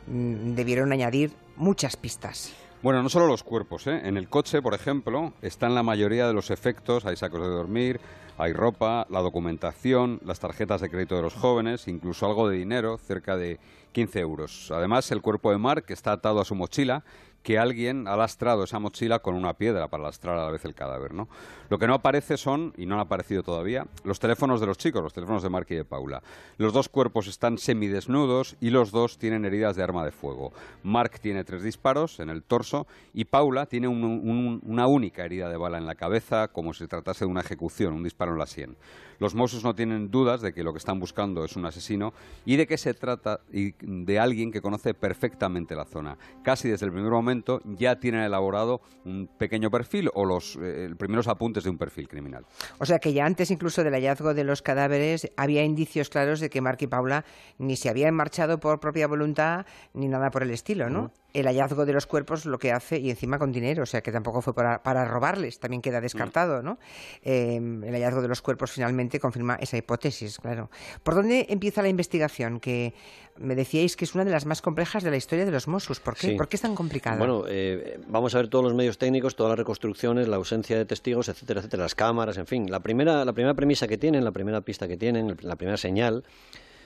mm, 0.08 0.56
debieron 0.56 0.94
añadir 0.94 1.34
muchas 1.58 1.98
pistas. 1.98 2.54
Bueno, 2.82 3.04
no 3.04 3.10
solo 3.10 3.28
los 3.28 3.44
cuerpos, 3.44 3.88
¿eh? 3.88 4.02
En 4.06 4.16
el 4.16 4.30
coche, 4.30 4.62
por 4.62 4.74
ejemplo, 4.74 5.34
están 5.42 5.76
la 5.76 5.84
mayoría 5.84 6.28
de 6.28 6.34
los 6.34 6.50
efectos, 6.50 7.06
hay 7.06 7.18
sacos 7.18 7.42
de 7.42 7.50
dormir, 7.50 8.00
hay 8.38 8.54
ropa, 8.54 9.06
la 9.10 9.20
documentación, 9.20 10.22
las 10.24 10.40
tarjetas 10.40 10.80
de 10.80 10.90
crédito 10.90 11.18
de 11.18 11.22
los 11.22 11.34
jóvenes, 11.34 11.90
incluso 11.90 12.26
algo 12.26 12.48
de 12.48 12.56
dinero, 12.56 12.98
cerca 12.98 13.36
de 13.36 13.60
15 13.92 14.20
euros. 14.22 14.72
Además, 14.72 15.12
el 15.12 15.22
cuerpo 15.22 15.52
de 15.52 15.58
Mark 15.58 15.84
está 15.90 16.14
atado 16.14 16.40
a 16.40 16.46
su 16.46 16.56
mochila 16.56 17.04
que 17.44 17.58
alguien 17.58 18.08
ha 18.08 18.16
lastrado 18.16 18.64
esa 18.64 18.80
mochila 18.80 19.20
con 19.20 19.36
una 19.36 19.54
piedra 19.54 19.88
para 19.88 20.04
lastrar 20.04 20.38
a 20.38 20.46
la 20.46 20.52
vez 20.52 20.66
el 20.66 20.76
cadáver. 20.76 21.14
¿no? 21.14 21.28
Lo 21.70 21.80
que 21.80 21.88
no 21.88 21.94
aparece 21.94 22.38
son, 22.38 22.74
y 22.78 22.86
no 22.86 22.96
han 22.96 23.02
aparecido 23.02 23.44
todavía, 23.44 23.88
los 24.04 24.20
teléfonos 24.20 24.60
de 24.60 24.68
los 24.68 24.78
chicos, 24.78 25.02
los 25.02 25.14
teléfonos 25.14 25.44
de 25.44 25.50
Mark 25.50 25.68
y 25.70 25.76
de 25.76 25.86
Paula. 25.86 26.22
Los 26.58 26.74
dos 26.74 26.90
cuerpos 26.90 27.28
están 27.28 27.58
semidesnudos 27.58 28.56
y 28.60 28.70
los 28.70 28.92
dos 28.92 29.18
tienen 29.18 29.46
heridas 29.46 29.76
de 29.76 29.84
arma 29.84 30.06
de 30.06 30.12
fuego. 30.12 30.52
Mark 30.84 31.20
tiene 31.20 31.44
tres 31.44 31.64
disparos 31.64 32.20
en 32.20 32.30
el 32.30 32.44
torso 32.44 32.88
y 33.14 33.26
Paula 33.26 33.66
tiene 33.66 33.88
una 33.88 34.88
única 34.88 35.26
herida 35.26 35.50
de 35.50 35.58
bala 35.58 35.78
en 35.78 35.86
la 35.86 35.96
cabeza, 35.96 36.50
como 36.50 36.74
si 36.74 36.80
se 36.80 36.88
tratase 36.88 37.26
de 37.26 37.32
una 37.32 37.42
ejecución, 37.42 37.94
un 37.94 38.04
disparo 38.04 38.34
en 38.34 38.40
la 38.40 38.46
sien. 38.46 38.78
Los 39.20 39.36
Mossos 39.36 39.64
no 39.64 39.76
tienen 39.76 40.10
dudas 40.10 40.42
de 40.42 40.54
que 40.54 40.64
lo 40.64 40.72
que 40.72 40.80
están 40.80 41.00
buscando 41.00 41.44
es 41.44 41.56
un 41.56 41.66
asesino 41.66 42.14
y 42.46 42.56
de 42.56 42.66
que 42.66 42.78
se 42.78 42.94
trata 42.94 43.42
de 43.52 44.20
alguien 44.20 44.52
que 44.52 44.62
conoce 44.62 44.94
perfectamente 44.94 45.76
la 45.76 45.86
zona. 45.86 46.18
Casi 46.44 46.70
desde 46.70 46.86
el 46.86 46.92
primer 46.92 47.12
momento 47.12 47.62
ya 47.66 48.00
tienen 48.00 48.22
elaborado 48.22 48.82
un 49.06 49.28
pequeño 49.38 49.70
perfil 49.70 50.10
o 50.14 50.26
los 50.26 50.58
eh, 50.62 50.90
primeros 50.98 51.28
apuntes 51.28 51.64
de 51.64 51.70
un 51.70 51.78
perfil 51.78 52.08
criminal. 52.08 52.46
O 52.80 52.86
sea 52.86 53.00
que 53.00 53.14
ya 53.14 53.26
antes 53.26 53.52
incluso 53.52 53.84
del 53.84 53.94
hallazgo 53.94 54.34
de 54.34 54.44
los 54.44 54.62
cadáveres 54.62 55.32
había 55.38 55.64
indicios 55.64 56.10
claros 56.10 56.40
de 56.40 56.50
que 56.50 56.62
Mark 56.62 56.78
y 56.82 56.88
Paula 56.88 57.26
ni 57.58 57.76
se 57.76 57.90
habían 57.90 58.14
marchado 58.14 58.60
por 58.60 58.80
propia 58.80 59.08
voluntad 59.08 59.66
ni 59.94 60.08
nada 60.08 60.32
por 60.32 60.44
el 60.44 60.52
estilo, 60.52 60.90
¿no? 60.90 61.12
El 61.34 61.46
hallazgo 61.46 61.86
de 61.86 61.94
los 61.94 62.06
cuerpos 62.06 62.46
lo 62.46 62.58
que 62.58 62.72
hace, 62.72 63.00
y 63.00 63.10
encima 63.10 63.38
con 63.38 63.52
dinero, 63.52 63.84
o 63.84 63.86
sea 63.86 64.02
que 64.02 64.12
tampoco 64.12 64.42
fue 64.42 64.54
para, 64.54 65.06
robarles, 65.06 65.60
también 65.60 65.82
queda 65.82 66.02
descartado, 66.02 66.62
¿no? 66.62 66.80
Em, 67.22 67.84
el 67.84 67.94
hallazgo 67.94 68.22
de 68.22 68.28
los 68.28 68.42
cuerpos 68.42 68.72
finalmente 68.72 69.20
confirma 69.20 69.56
esa 69.56 69.78
hipótesis, 69.78 70.40
claro. 70.40 70.70
¿Por 71.04 71.16
dónde 71.16 71.46
empieza 71.50 71.82
la 71.82 71.90
investigación? 71.90 72.60
Que 72.60 72.94
me 73.38 73.56
decíais 73.56 73.96
que 73.96 74.06
es 74.06 74.16
una 74.16 74.26
de 74.26 74.32
las 74.32 74.46
más 74.46 74.62
complejas 74.62 75.04
de 75.04 75.12
la 75.12 75.18
historia 75.18 75.46
de 75.46 75.52
los 75.52 75.68
Mossos. 75.68 76.00
¿Por 76.00 76.16
qué? 76.16 76.36
¿Por 76.36 76.48
qué 76.48 76.58
es 76.58 76.62
tan 76.62 76.76
complicada? 76.76 77.18
Bueno, 77.18 77.46
eh, 77.48 78.00
vamos 78.08 78.36
a 78.36 78.40
ver 78.40 78.50
todos 78.50 78.66
los 78.66 78.74
medios 78.74 78.98
técnicos, 78.98 79.36
todas 79.36 79.52
las 79.52 79.60
reconstrucciones, 79.60 80.28
la 80.28 80.36
ausencia 80.36 80.78
de 80.78 80.86
testigos, 80.86 81.30
etcétera, 81.30 81.60
etcétera, 81.62 81.84
las 81.84 81.96
cámaras, 81.96 82.38
en 82.38 82.48
fin. 82.48 82.70
La 82.70 82.82
primera, 82.82 83.24
la 83.24 83.34
primera 83.34 83.54
premisa 83.54 83.88
que 83.88 83.98
tienen, 83.98 84.24
la 84.24 84.32
primera 84.32 84.62
pista 84.62 84.88
que 84.88 84.98
tienen, 84.98 85.38
la 85.42 85.56
primera 85.56 85.78
señal 85.78 86.24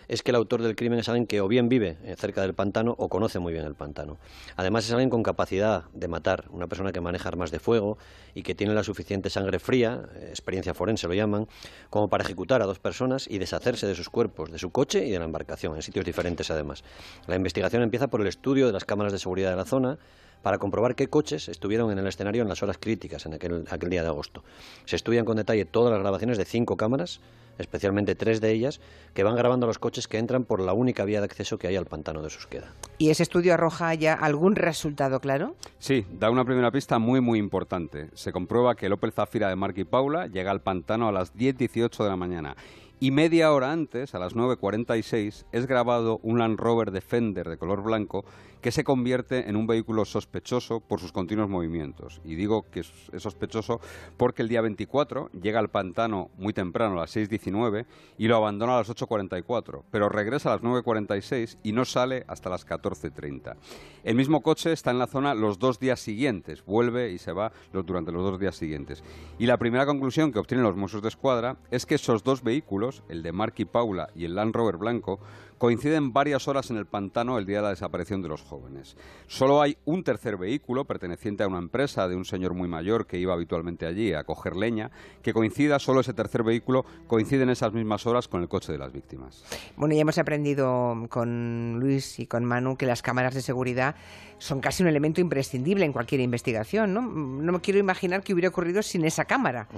es 0.07 0.23
que 0.23 0.31
el 0.31 0.35
autor 0.35 0.61
del 0.61 0.75
crimen 0.75 0.99
es 0.99 1.09
alguien 1.09 1.27
que 1.27 1.41
o 1.41 1.47
bien 1.47 1.69
vive 1.69 1.97
eh, 2.03 2.15
cerca 2.17 2.41
del 2.41 2.53
pantano 2.53 2.95
o 2.97 3.09
conoce 3.09 3.39
muy 3.39 3.53
bien 3.53 3.65
el 3.65 3.75
pantano. 3.75 4.17
Además 4.55 4.85
es 4.85 4.91
alguien 4.91 5.09
con 5.09 5.23
capacidad 5.23 5.85
de 5.93 6.07
matar, 6.07 6.45
una 6.49 6.67
persona 6.67 6.91
que 6.91 7.01
maneja 7.01 7.29
armas 7.29 7.51
de 7.51 7.59
fuego 7.59 7.97
y 8.33 8.43
que 8.43 8.55
tiene 8.55 8.73
la 8.73 8.83
suficiente 8.83 9.29
sangre 9.29 9.59
fría, 9.59 10.03
eh, 10.15 10.27
experiencia 10.29 10.73
forense 10.73 11.07
lo 11.07 11.13
llaman, 11.13 11.47
como 11.89 12.09
para 12.09 12.23
ejecutar 12.23 12.61
a 12.61 12.65
dos 12.65 12.79
personas 12.79 13.27
y 13.29 13.37
deshacerse 13.37 13.87
de 13.87 13.95
sus 13.95 14.09
cuerpos, 14.09 14.51
de 14.51 14.59
su 14.59 14.71
coche 14.71 15.05
y 15.05 15.11
de 15.11 15.19
la 15.19 15.25
embarcación, 15.25 15.75
en 15.75 15.81
sitios 15.81 16.05
diferentes 16.05 16.49
además. 16.51 16.83
La 17.27 17.35
investigación 17.35 17.83
empieza 17.83 18.07
por 18.07 18.21
el 18.21 18.27
estudio 18.27 18.67
de 18.67 18.73
las 18.73 18.85
cámaras 18.85 19.13
de 19.13 19.19
seguridad 19.19 19.49
de 19.49 19.57
la 19.57 19.65
zona, 19.65 19.97
para 20.43 20.57
comprobar 20.57 20.93
qué 20.93 21.07
coches 21.07 21.47
estuvieron 21.47 21.89
en 21.91 21.97
el 21.97 22.05
escenario 22.05 22.43
en 22.43 22.49
las 22.49 22.61
horas 22.61 22.77
críticas 22.77 23.25
en 23.25 23.33
aquel, 23.33 23.63
aquel 23.71 23.89
día 23.89 24.03
de 24.03 24.09
agosto. 24.09 24.43
Se 24.85 24.97
estudian 24.97 25.25
con 25.25 25.37
detalle 25.37 25.65
todas 25.65 25.91
las 25.91 26.01
grabaciones 26.01 26.37
de 26.37 26.45
cinco 26.45 26.75
cámaras 26.75 27.21
especialmente 27.57 28.15
tres 28.15 28.41
de 28.41 28.51
ellas, 28.51 28.81
que 29.13 29.23
van 29.23 29.35
grabando 29.35 29.67
los 29.67 29.79
coches 29.79 30.07
que 30.07 30.17
entran 30.17 30.45
por 30.45 30.59
la 30.59 30.73
única 30.73 31.05
vía 31.05 31.19
de 31.19 31.25
acceso 31.25 31.57
que 31.57 31.67
hay 31.67 31.75
al 31.75 31.85
pantano 31.85 32.21
de 32.21 32.29
Susqueda. 32.29 32.73
¿Y 32.97 33.09
ese 33.09 33.23
estudio 33.23 33.53
arroja 33.53 33.93
ya 33.93 34.13
algún 34.13 34.55
resultado 34.55 35.19
claro? 35.19 35.55
Sí, 35.79 36.05
da 36.11 36.29
una 36.29 36.45
primera 36.45 36.71
pista 36.71 36.99
muy 36.99 37.21
muy 37.21 37.39
importante. 37.39 38.09
Se 38.13 38.31
comprueba 38.31 38.75
que 38.75 38.87
el 38.87 38.93
Opel 38.93 39.11
Zafira 39.11 39.49
de 39.49 39.55
Mark 39.55 39.75
y 39.77 39.83
Paula 39.83 40.27
llega 40.27 40.51
al 40.51 40.61
pantano 40.61 41.07
a 41.07 41.11
las 41.11 41.35
10.18 41.35 42.03
de 42.03 42.09
la 42.09 42.15
mañana 42.15 42.55
y 43.03 43.11
media 43.11 43.51
hora 43.51 43.73
antes, 43.73 44.15
a 44.15 44.19
las 44.19 44.33
9.46, 44.33 45.43
es 45.51 45.67
grabado 45.67 46.21
un 46.23 46.39
Land 46.39 46.57
Rover 46.57 46.91
Defender 46.91 47.49
de 47.49 47.57
color 47.57 47.83
blanco 47.83 48.23
que 48.63 48.71
se 48.71 48.85
convierte 48.85 49.49
en 49.49 49.57
un 49.57 49.67
vehículo 49.67 50.05
sospechoso 50.05 50.79
por 50.79 51.01
sus 51.01 51.11
continuos 51.11 51.49
movimientos. 51.49 52.21
Y 52.23 52.35
digo 52.35 52.65
que 52.71 52.79
es 52.79 52.93
sospechoso 53.17 53.81
porque 54.15 54.41
el 54.41 54.47
día 54.47 54.61
24 54.61 55.29
llega 55.31 55.59
al 55.59 55.69
pantano 55.69 56.29
muy 56.37 56.53
temprano, 56.53 56.93
a 56.93 57.01
las 57.01 57.13
6.19, 57.13 57.85
y 58.17 58.27
lo 58.29 58.37
abandona 58.37 58.75
a 58.75 58.77
las 58.77 58.89
8.44, 58.89 59.83
pero 59.91 60.07
regresa 60.07 60.49
a 60.49 60.53
las 60.53 60.63
9.46 60.63 61.57
y 61.61 61.73
no 61.73 61.83
sale 61.83 62.23
hasta 62.29 62.49
las 62.49 62.65
14.30. 62.65 63.57
El 64.05 64.15
mismo 64.15 64.41
coche 64.41 64.71
está 64.71 64.91
en 64.91 64.99
la 64.99 65.07
zona 65.07 65.35
los 65.35 65.59
dos 65.59 65.77
días 65.77 65.99
siguientes, 65.99 66.63
vuelve 66.65 67.11
y 67.11 67.17
se 67.17 67.33
va 67.33 67.51
durante 67.73 68.13
los 68.13 68.23
dos 68.23 68.39
días 68.39 68.55
siguientes. 68.55 69.03
Y 69.39 69.45
la 69.45 69.57
primera 69.57 69.85
conclusión 69.85 70.31
que 70.31 70.39
obtienen 70.39 70.63
los 70.63 70.77
Mossos 70.77 71.01
de 71.01 71.09
Escuadra 71.09 71.57
es 71.69 71.85
que 71.85 71.95
esos 71.95 72.23
dos 72.23 72.43
vehículos, 72.43 73.03
el 73.09 73.23
de 73.23 73.33
Mark 73.33 73.55
y 73.57 73.65
Paula 73.65 74.07
y 74.15 74.23
el 74.23 74.35
Land 74.35 74.55
Rover 74.55 74.77
blanco, 74.77 75.19
coinciden 75.63 76.11
varias 76.11 76.49
horas 76.49 76.71
en 76.71 76.75
el 76.75 76.85
pantano 76.85 77.37
el 77.37 77.45
día 77.45 77.59
de 77.59 77.63
la 77.63 77.69
desaparición 77.69 78.21
de 78.21 78.27
los 78.27 78.41
jóvenes. 78.41 78.97
Solo 79.27 79.61
hay 79.61 79.77
un 79.85 80.03
tercer 80.03 80.35
vehículo 80.35 80.83
perteneciente 80.83 81.41
a 81.41 81.47
una 81.47 81.59
empresa 81.59 82.05
de 82.09 82.17
un 82.17 82.25
señor 82.25 82.53
muy 82.53 82.67
mayor 82.67 83.07
que 83.07 83.17
iba 83.17 83.33
habitualmente 83.33 83.85
allí 83.85 84.11
a 84.11 84.25
coger 84.25 84.57
leña, 84.57 84.91
que 85.21 85.31
coincida, 85.31 85.79
solo 85.79 86.01
ese 86.01 86.11
tercer 86.11 86.43
vehículo 86.43 86.83
coincide 87.07 87.43
en 87.43 87.49
esas 87.49 87.71
mismas 87.71 88.05
horas 88.05 88.27
con 88.27 88.41
el 88.41 88.49
coche 88.49 88.73
de 88.73 88.77
las 88.77 88.91
víctimas. 88.91 89.45
Bueno, 89.77 89.95
ya 89.95 90.01
hemos 90.01 90.17
aprendido 90.17 91.07
con 91.07 91.79
Luis 91.79 92.19
y 92.19 92.27
con 92.27 92.43
Manu 92.43 92.75
que 92.75 92.85
las 92.85 93.01
cámaras 93.01 93.33
de 93.33 93.41
seguridad 93.41 93.95
son 94.39 94.59
casi 94.59 94.83
un 94.83 94.89
elemento 94.89 95.21
imprescindible 95.21 95.85
en 95.85 95.93
cualquier 95.93 96.19
investigación, 96.19 96.93
¿no? 96.93 97.01
No 97.01 97.53
me 97.53 97.61
quiero 97.61 97.79
imaginar 97.79 98.23
que 98.23 98.33
hubiera 98.33 98.49
ocurrido 98.49 98.83
sin 98.83 99.05
esa 99.05 99.23
cámara. 99.23 99.69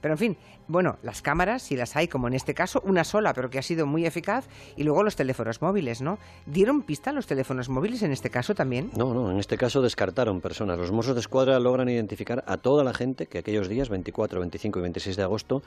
Pero 0.00 0.14
en 0.14 0.18
fin, 0.18 0.36
bueno, 0.68 0.96
las 1.02 1.22
cámaras, 1.22 1.62
si 1.62 1.74
las 1.74 1.96
hay, 1.96 2.06
como 2.06 2.28
en 2.28 2.34
este 2.34 2.54
caso, 2.54 2.80
una 2.84 3.02
sola, 3.02 3.34
pero 3.34 3.50
que 3.50 3.58
ha 3.58 3.62
sido 3.62 3.84
muy 3.84 4.06
eficaz, 4.06 4.46
y 4.76 4.84
luego 4.84 5.02
los 5.02 5.16
teléfonos 5.16 5.31
teléfonos 5.32 5.62
móviles, 5.62 6.02
¿no? 6.02 6.18
¿Dieron 6.44 6.82
pista 6.82 7.10
los 7.10 7.26
teléfonos 7.26 7.70
móviles 7.70 8.02
en 8.02 8.12
este 8.12 8.28
caso 8.28 8.54
también? 8.54 8.90
No, 8.94 9.14
no, 9.14 9.30
en 9.30 9.38
este 9.38 9.56
caso 9.56 9.80
descartaron 9.80 10.42
personas. 10.42 10.78
Los 10.78 10.92
Mossos 10.92 11.14
de 11.14 11.20
Escuadra 11.20 11.58
logran 11.58 11.88
identificar 11.88 12.44
a 12.46 12.58
toda 12.58 12.84
la 12.84 12.92
gente 12.92 13.26
que 13.26 13.38
aquellos 13.38 13.66
días, 13.66 13.88
24, 13.88 14.40
25 14.40 14.78
y 14.78 14.82
26 14.82 15.16
de 15.16 15.22
agosto, 15.22 15.62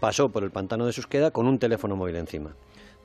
pasó 0.00 0.28
por 0.28 0.42
el 0.42 0.50
pantano 0.50 0.86
de 0.86 0.92
Susqueda 0.92 1.30
con 1.30 1.46
un 1.46 1.60
teléfono 1.60 1.94
móvil 1.94 2.16
encima. 2.16 2.56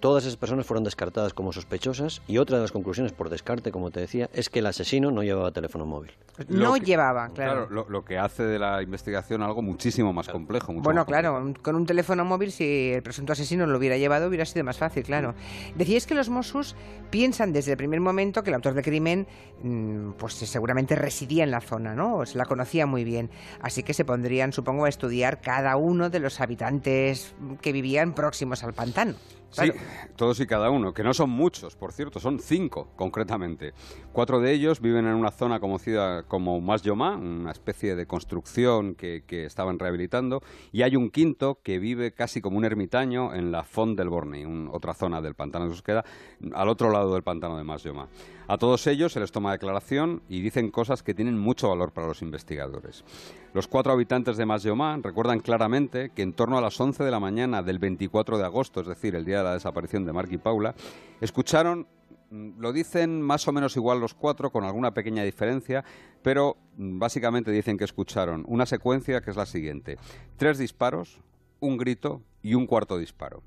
Todas 0.01 0.23
esas 0.23 0.35
personas 0.35 0.65
fueron 0.65 0.83
descartadas 0.83 1.31
como 1.35 1.53
sospechosas 1.53 2.23
y 2.27 2.39
otra 2.39 2.57
de 2.57 2.63
las 2.63 2.71
conclusiones 2.71 3.13
por 3.13 3.29
descarte, 3.29 3.71
como 3.71 3.91
te 3.91 3.99
decía, 3.99 4.31
es 4.33 4.49
que 4.49 4.57
el 4.57 4.65
asesino 4.65 5.11
no 5.11 5.21
llevaba 5.21 5.51
teléfono 5.51 5.85
móvil. 5.85 6.11
No 6.49 6.75
llevaba, 6.75 7.29
claro. 7.29 7.67
lo, 7.69 8.03
que 8.03 8.17
hace 8.17 8.41
de 8.41 8.57
la 8.57 8.81
investigación 8.81 9.43
algo 9.43 9.61
muchísimo 9.61 10.11
más 10.11 10.27
complejo. 10.27 10.73
bueno, 10.73 11.05
claro, 11.05 11.53
con 11.61 11.75
un 11.75 11.85
teléfono 11.85 12.25
móvil, 12.25 12.51
si 12.51 12.93
el 12.93 13.03
presunto 13.03 13.33
asesino 13.33 13.67
lo 13.67 13.77
hubiera 13.77 13.95
llevado, 13.95 14.27
hubiera 14.27 14.43
sido 14.45 14.65
más 14.65 14.79
fácil, 14.79 15.03
claro. 15.03 15.35
Decíais 15.75 16.07
que 16.07 16.15
los 16.15 16.29
Mossos 16.29 16.75
piensan 17.11 17.53
desde 17.53 17.73
el 17.73 17.77
primer 17.77 17.99
momento 17.99 18.41
que 18.41 18.49
el 18.49 18.55
autor 18.55 18.73
del 18.73 18.83
crimen, 18.83 19.27
mm, 19.61 20.13
pues 20.13 20.33
seguramente 20.33 20.95
residía 20.95 21.43
en 21.43 21.51
la 21.51 21.61
zona, 21.61 21.93
¿no? 21.93 22.17
O 22.17 22.25
se 22.25 22.39
la 22.39 22.45
conocía 22.45 22.87
muy 22.87 23.03
bien. 23.03 23.29
Así 23.61 23.83
que 23.83 23.93
se 23.93 24.03
pondrían, 24.03 24.51
supongo, 24.51 24.85
a 24.85 24.89
estudiar 24.89 25.41
cada 25.41 25.75
uno 25.75 26.09
de 26.09 26.19
los 26.19 26.41
habitantes 26.41 27.35
que 27.61 27.71
vivían 27.71 28.13
próximos 28.15 28.63
al 28.63 28.73
pantano. 28.73 29.13
Sí, 29.51 29.71
todos 30.15 30.39
y 30.39 30.47
cada 30.47 30.69
uno, 30.69 30.93
que 30.93 31.03
no 31.03 31.13
son 31.13 31.29
muchos, 31.29 31.75
por 31.75 31.91
cierto, 31.91 32.19
son 32.19 32.39
cinco 32.39 32.87
concretamente. 32.95 33.73
Cuatro 34.13 34.39
de 34.39 34.53
ellos 34.53 34.79
viven 34.79 35.05
en 35.05 35.13
una 35.13 35.31
zona 35.31 35.59
conocida 35.59 36.23
como 36.23 36.61
Yoma, 36.77 37.17
una 37.17 37.51
especie 37.51 37.95
de 37.95 38.05
construcción 38.05 38.95
que, 38.95 39.23
estaban 39.29 39.79
rehabilitando, 39.79 40.41
y 40.71 40.83
hay 40.83 40.95
un 40.95 41.09
quinto 41.09 41.59
que 41.63 41.79
vive 41.79 42.13
casi 42.13 42.41
como 42.41 42.57
un 42.57 42.65
ermitaño 42.65 43.33
en 43.33 43.51
la 43.51 43.63
Font 43.63 43.97
del 43.97 44.09
Borni, 44.09 44.45
otra 44.71 44.93
zona 44.93 45.21
del 45.21 45.35
pantano 45.35 45.65
de 45.65 45.71
Susqueda, 45.71 46.05
al 46.53 46.69
otro 46.69 46.89
lado 46.89 47.13
del 47.13 47.23
pantano 47.23 47.57
de 47.57 47.77
Yoma. 47.77 48.07
A 48.47 48.57
todos 48.57 48.85
ellos 48.87 49.13
se 49.13 49.19
les 49.19 49.31
toma 49.31 49.53
declaración 49.53 50.23
y 50.27 50.41
dicen 50.41 50.71
cosas 50.71 51.03
que 51.03 51.13
tienen 51.13 51.37
mucho 51.37 51.69
valor 51.69 51.93
para 51.93 52.07
los 52.07 52.21
investigadores. 52.21 53.05
Los 53.53 53.67
cuatro 53.67 53.93
habitantes 53.93 54.37
de 54.37 54.45
Yoma 54.59 54.97
recuerdan 55.01 55.39
claramente 55.39 56.11
que 56.13 56.21
en 56.21 56.33
torno 56.33 56.57
a 56.57 56.61
las 56.61 56.79
11 56.79 57.03
de 57.03 57.11
la 57.11 57.19
mañana 57.19 57.63
del 57.63 57.79
24 57.79 58.37
de 58.37 58.43
agosto, 58.43 58.81
es 58.81 58.87
decir, 58.87 59.15
el 59.15 59.25
día 59.25 59.40
la 59.43 59.53
desaparición 59.53 60.05
de 60.05 60.13
Mark 60.13 60.29
y 60.31 60.37
Paula, 60.37 60.75
escucharon 61.19 61.87
mm, 62.29 62.59
lo 62.59 62.73
dicen 62.73 63.21
más 63.21 63.47
o 63.47 63.51
menos 63.51 63.75
igual 63.75 63.99
los 63.99 64.13
cuatro, 64.13 64.51
con 64.51 64.63
alguna 64.63 64.93
pequeña 64.93 65.23
diferencia, 65.23 65.83
pero 66.21 66.57
mm, 66.77 66.99
básicamente 66.99 67.51
dicen 67.51 67.77
que 67.77 67.85
escucharon 67.85 68.45
una 68.47 68.65
secuencia 68.65 69.21
que 69.21 69.31
es 69.31 69.37
la 69.37 69.45
siguiente. 69.45 69.97
Tres 70.37 70.57
disparos, 70.57 71.19
un 71.59 71.77
grito 71.77 72.21
y 72.41 72.55
un 72.55 72.67
cuarto 72.67 72.97
disparo. 72.97 73.43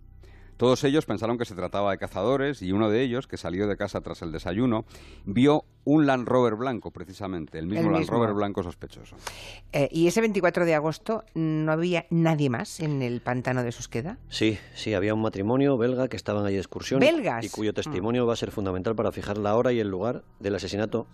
Todos 0.57 0.85
ellos 0.85 1.05
pensaron 1.07 1.39
que 1.39 1.45
se 1.45 1.55
trataba 1.55 1.91
de 1.91 1.99
cazadores 1.99 2.63
y 2.63 2.73
uno 2.73 2.91
de 2.91 3.03
ellos, 3.03 3.27
que 3.27 3.37
salió 3.37 3.67
de 3.67 3.77
casa 3.77 4.01
tras 4.01 4.23
el 4.23 4.33
desayuno, 4.33 4.85
vio 5.25 5.65
un 5.85 6.07
Land 6.07 6.29
Rover 6.29 6.55
blanco, 6.55 6.91
precisamente, 6.91 7.59
el 7.59 7.67
mismo, 7.67 7.91
Land 7.91 8.09
Rover 8.09 8.33
blanco 8.33 8.63
sospechoso. 8.63 9.17
Eh, 9.73 9.89
¿Y 9.91 10.07
ese 10.07 10.21
24 10.21 10.65
de 10.65 10.75
agosto 10.75 11.25
no 11.35 11.73
había 11.73 12.07
nadie 12.11 12.51
más 12.51 12.81
en 12.81 13.03
el 13.03 13.21
pantano 13.21 13.63
de 13.63 13.73
Susqueda? 13.73 14.19
Sí, 14.29 14.59
sí, 14.75 14.95
había 14.95 15.15
un 15.15 15.23
matrimonio 15.23 15.77
belga 15.77 16.09
que 16.09 16.17
estaban 16.17 16.47
ahí 16.47 16.55
de 16.55 16.61
excursión 16.61 17.01
¿Belgas? 17.01 17.45
y 17.45 17.51
cuyo 17.51 17.75
testimonio 17.75 18.27
va 18.27 18.35
a 18.35 18.37
ser 18.37 18.51
fundamental 18.51 18.95
para 18.95 19.13
fijar 19.13 19.39
la 19.39 19.57
hora 19.57 19.73
y 19.73 19.81
el 19.81 19.89
lugar 19.89 20.23
del 20.39 20.55
asesinato 20.55 21.07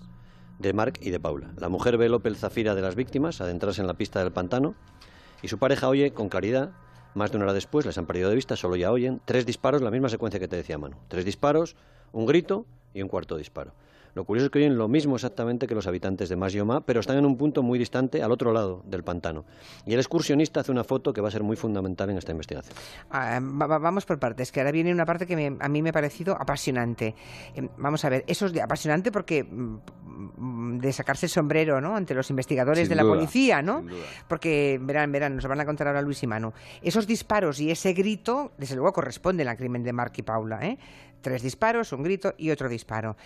de 0.59 0.73
Mark 0.75 0.95
y 1.01 1.11
de 1.11 1.19
Paula. 1.19 1.53
La 1.57 1.69
mujer 1.69 1.97
ve 1.97 2.07
el 2.07 2.15
Opel 2.15 2.37
Zafira 2.37 2.75
de 2.75 2.83
las 2.83 2.95
víctimas 2.95 3.41
adentrarse 3.41 3.81
en 3.81 3.87
la 3.87 3.95
pista 3.95 4.23
del 4.23 4.33
pantano 4.33 4.75
y 5.43 5.49
su 5.49 5.59
pareja 5.59 5.89
oye 5.89 6.13
con 6.13 6.29
claridad 6.29 6.73
más 7.15 7.31
de 7.31 7.37
una 7.37 7.47
hora 7.47 7.55
después 7.55 7.87
les 7.87 7.99
han 7.99 8.07
perdido 8.07 8.29
de 8.29 8.37
vista, 8.37 8.57
solo 8.57 8.77
ya 8.77 8.91
oyen 8.91 9.21
tres 9.25 9.47
disparos, 9.47 9.83
la 9.83 9.91
misma 9.91 10.09
secuencia 10.09 10.41
que 10.41 10.49
te 10.49 10.57
decía 10.57 10.79
Manu. 10.79 10.97
Tres 11.09 11.25
disparos, 11.25 11.77
un 12.13 12.27
grito 12.27 12.67
y 12.95 13.03
un 13.03 13.09
cuarto 13.09 13.37
disparo. 13.37 13.73
Lo 14.15 14.25
curioso 14.25 14.47
es 14.47 14.51
que 14.51 14.59
oyen 14.59 14.77
lo 14.77 14.89
mismo 14.89 15.15
exactamente 15.15 15.67
que 15.67 15.75
los 15.75 15.87
habitantes 15.87 16.29
de 16.29 16.37
Masyoma, 16.37 16.81
pero 16.81 17.01
están 17.01 17.17
en 17.17 17.27
un 17.27 17.37
punto 17.37 17.63
muy 17.63 17.79
distante 17.79 18.23
al 18.23 18.33
otro 18.33 18.53
lado 18.53 18.83
del 18.87 19.05
pantano. 19.05 19.45
Y 19.87 19.93
el 19.93 20.01
excursionista 20.01 20.61
hace 20.61 20.73
una 20.73 20.85
foto 20.85 21.13
que 21.13 21.21
va 21.21 21.29
a 21.29 21.31
ser 21.31 21.43
muy 21.43 21.57
fundamental 21.57 22.11
en 22.11 22.19
esta 22.19 22.33
investigación. 22.33 22.75
Ah, 23.11 23.39
vamos 23.41 24.05
por 24.07 24.19
partes, 24.19 24.51
que 24.51 24.61
ahora 24.61 24.73
viene 24.73 24.93
una 24.93 25.07
parte 25.07 25.27
que 25.27 25.57
a 25.59 25.69
mí 25.69 25.83
me 25.83 25.91
ha 25.91 25.93
parecido 25.93 26.35
apasionante. 26.35 27.15
Em, 27.55 27.69
vamos 27.79 28.05
a 28.05 28.09
ver, 28.09 28.25
eso 28.27 28.47
es 28.47 28.61
apasionante 28.61 29.13
porque 29.13 29.45
mm, 29.45 29.77
de 30.39 30.93
sacarse 30.93 31.27
el 31.27 31.31
sombrero 31.31 31.81
¿no? 31.81 31.97
ante 31.97 32.15
los 32.15 32.31
investigadores 32.31 32.89
de 32.89 32.95
la 32.95 33.03
policía, 33.03 33.63
¿no? 33.63 33.85
Porque 34.29 34.79
verán, 34.81 35.13
verán, 35.13 35.37
nos 35.37 35.47
van 35.47 35.61
a 35.61 35.65
contar 35.65 35.89
ahora 35.89 36.03
Luis 36.03 36.23
y 36.23 36.27
Manu. 36.27 36.53
Esos 36.83 37.07
disparos 37.07 37.61
y 37.61 37.71
ese 37.71 37.93
grito, 37.93 38.53
desde 38.59 38.77
luego, 38.77 38.93
corresponden 38.93 39.49
al 39.49 39.57
crimen 39.57 39.83
de 39.83 39.93
Mark 39.93 40.13
y 40.17 40.23
Paula. 40.23 40.61
¿eh? 40.67 40.79
Tres 41.21 41.43
disparos, 41.43 41.93
un 41.93 42.03
grito 42.03 42.35
y 42.37 42.51
otro 42.51 42.69
disparo. 42.69 43.17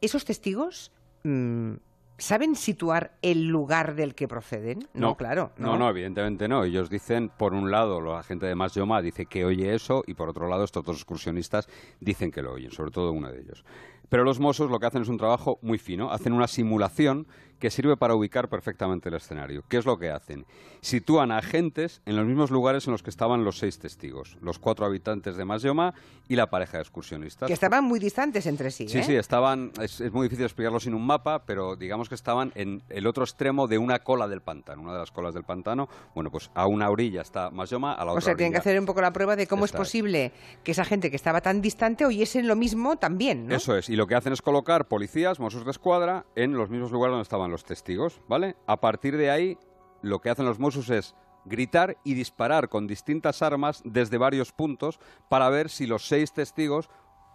¿Esos 0.00 0.24
testigos 0.24 0.92
mm, 1.24 1.74
saben 2.18 2.56
situar 2.56 3.16
el 3.22 3.46
lugar 3.46 3.94
del 3.94 4.14
que 4.14 4.28
proceden? 4.28 4.88
No, 4.92 5.16
claro. 5.16 5.52
No. 5.56 5.78
no, 5.78 5.88
evidentemente 5.88 6.48
no. 6.48 6.64
Ellos 6.64 6.90
dicen, 6.90 7.30
por 7.30 7.54
un 7.54 7.70
lado, 7.70 8.00
la 8.00 8.22
gente 8.22 8.46
de 8.46 8.54
Mas 8.54 8.74
Yoma 8.74 9.00
dice 9.00 9.26
que 9.26 9.44
oye 9.44 9.74
eso, 9.74 10.02
y 10.06 10.14
por 10.14 10.28
otro 10.28 10.48
lado, 10.48 10.64
estos 10.64 10.84
dos 10.84 10.96
excursionistas 10.96 11.68
dicen 12.00 12.30
que 12.30 12.42
lo 12.42 12.52
oyen, 12.52 12.70
sobre 12.70 12.90
todo 12.90 13.12
uno 13.12 13.30
de 13.30 13.40
ellos. 13.40 13.64
Pero 14.08 14.24
los 14.24 14.40
Mossos 14.40 14.70
lo 14.70 14.78
que 14.78 14.86
hacen 14.86 15.02
es 15.02 15.08
un 15.08 15.18
trabajo 15.18 15.58
muy 15.62 15.78
fino. 15.78 16.10
Hacen 16.10 16.32
una 16.32 16.48
simulación 16.48 17.26
que 17.58 17.70
sirve 17.70 17.96
para 17.96 18.14
ubicar 18.14 18.48
perfectamente 18.48 19.08
el 19.08 19.16
escenario. 19.16 19.64
¿Qué 19.68 19.78
es 19.78 19.86
lo 19.86 19.98
que 19.98 20.10
hacen? 20.10 20.46
Sitúan 20.80 21.32
a 21.32 21.38
agentes 21.38 22.02
en 22.06 22.16
los 22.16 22.26
mismos 22.26 22.50
lugares 22.50 22.86
en 22.86 22.92
los 22.92 23.02
que 23.02 23.10
estaban 23.10 23.44
los 23.44 23.58
seis 23.58 23.78
testigos, 23.78 24.36
los 24.40 24.58
cuatro 24.58 24.86
habitantes 24.86 25.36
de 25.36 25.44
Masyoma 25.44 25.94
y 26.28 26.36
la 26.36 26.48
pareja 26.48 26.78
de 26.78 26.82
excursionistas. 26.82 27.46
Que 27.46 27.52
estaban 27.52 27.84
muy 27.84 27.98
distantes 27.98 28.46
entre 28.46 28.70
sí. 28.70 28.88
Sí, 28.88 28.98
¿eh? 28.98 29.02
sí, 29.02 29.14
estaban. 29.16 29.72
Es, 29.80 30.00
muy 30.12 30.26
difícil 30.26 30.44
explicarlo 30.44 30.78
sin 30.78 30.94
un 30.94 31.04
mapa, 31.04 31.44
pero 31.44 31.76
digamos 31.76 32.08
que 32.08 32.14
estaban 32.14 32.52
en 32.54 32.82
el 32.88 33.06
otro 33.06 33.24
extremo 33.24 33.66
de 33.66 33.78
una 33.78 34.00
cola 34.00 34.28
del 34.28 34.40
pantano, 34.40 34.82
una 34.82 34.92
de 34.92 34.98
las 35.00 35.10
colas 35.10 35.34
del 35.34 35.44
pantano. 35.44 35.88
Bueno, 36.14 36.30
pues 36.30 36.50
a 36.54 36.66
una 36.66 36.90
orilla 36.90 37.22
está 37.22 37.50
Masyoma, 37.50 37.94
a 37.94 38.04
la 38.04 38.12
otra. 38.12 38.18
O 38.18 38.20
sea, 38.20 38.36
tienen 38.36 38.52
que 38.52 38.58
hacer 38.58 38.78
un 38.78 38.86
poco 38.86 39.00
la 39.00 39.12
prueba 39.12 39.36
de 39.36 39.46
cómo 39.46 39.64
es 39.64 39.72
posible 39.72 40.32
que 40.62 40.72
esa 40.72 40.84
gente 40.84 41.10
que 41.10 41.16
estaba 41.16 41.40
tan 41.40 41.60
distante 41.60 42.04
oyesen 42.04 42.46
lo 42.46 42.56
mismo 42.56 42.96
también. 42.96 43.46
¿no? 43.46 43.54
Eso 43.54 43.76
es, 43.76 43.88
y 43.88 43.96
lo 43.96 44.06
que 44.06 44.14
hacen 44.14 44.32
es 44.32 44.42
colocar 44.42 44.86
policías, 44.86 45.40
Mossos 45.40 45.64
de 45.64 45.70
escuadra, 45.70 46.26
en 46.36 46.52
los 46.52 46.70
mismos 46.70 46.92
lugares 46.92 47.12
donde 47.12 47.22
estaban 47.22 47.47
los 47.50 47.64
testigos, 47.64 48.20
¿vale? 48.28 48.56
A 48.66 48.78
partir 48.78 49.16
de 49.16 49.30
ahí, 49.30 49.58
lo 50.02 50.20
que 50.20 50.30
hacen 50.30 50.46
los 50.46 50.58
Mossos 50.58 50.90
es 50.90 51.14
gritar 51.44 51.96
y 52.04 52.14
disparar 52.14 52.68
con 52.68 52.86
distintas 52.86 53.42
armas 53.42 53.82
desde 53.84 54.18
varios 54.18 54.52
puntos 54.52 55.00
para 55.28 55.48
ver 55.48 55.70
si 55.70 55.86
los 55.86 56.06
seis 56.06 56.32
testigos 56.32 56.88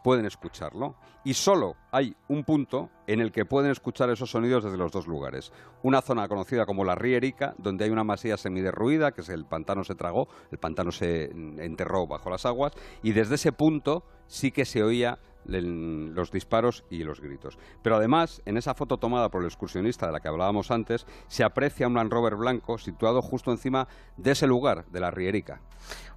pueden 0.03 0.25
escucharlo. 0.25 0.95
Y 1.23 1.33
solo 1.33 1.75
hay 1.91 2.15
un 2.27 2.43
punto 2.43 2.89
en 3.07 3.21
el 3.21 3.31
que 3.31 3.45
pueden 3.45 3.71
escuchar 3.71 4.09
esos 4.09 4.31
sonidos 4.31 4.63
desde 4.63 4.77
los 4.77 4.91
dos 4.91 5.07
lugares. 5.07 5.51
Una 5.81 6.01
zona 6.01 6.27
conocida 6.27 6.65
como 6.65 6.83
la 6.83 6.95
Rierica, 6.95 7.55
donde 7.57 7.85
hay 7.85 7.89
una 7.89 8.03
masía 8.03 8.37
semiderruida, 8.37 9.13
que 9.13 9.21
es 9.21 9.29
el 9.29 9.45
pantano 9.45 9.83
se 9.85 9.95
tragó, 9.95 10.27
el 10.51 10.59
pantano 10.59 10.91
se 10.91 11.31
enterró 11.31 12.05
bajo 12.05 12.29
las 12.29 12.45
aguas, 12.45 12.73
y 13.01 13.13
desde 13.13 13.35
ese 13.35 13.53
punto 13.53 14.03
sí 14.27 14.51
que 14.51 14.65
se 14.65 14.83
oía 14.83 15.19
los 15.45 16.31
disparos 16.31 16.83
y 16.89 17.03
los 17.03 17.21
gritos. 17.21 17.57
Pero 17.81 17.97
además, 17.97 18.41
en 18.45 18.57
esa 18.57 18.73
foto 18.73 18.97
tomada 18.97 19.29
por 19.29 19.41
el 19.41 19.47
excursionista 19.47 20.05
de 20.07 20.13
la 20.13 20.19
que 20.19 20.27
hablábamos 20.27 20.71
antes, 20.71 21.05
se 21.27 21.43
aprecia 21.43 21.87
un 21.87 21.95
Land 21.95 22.11
Rover 22.11 22.35
blanco 22.35 22.77
situado 22.77 23.21
justo 23.21 23.51
encima 23.51 23.87
de 24.17 24.31
ese 24.31 24.47
lugar, 24.47 24.85
de 24.87 24.99
la 24.99 25.11
Rierica. 25.11 25.61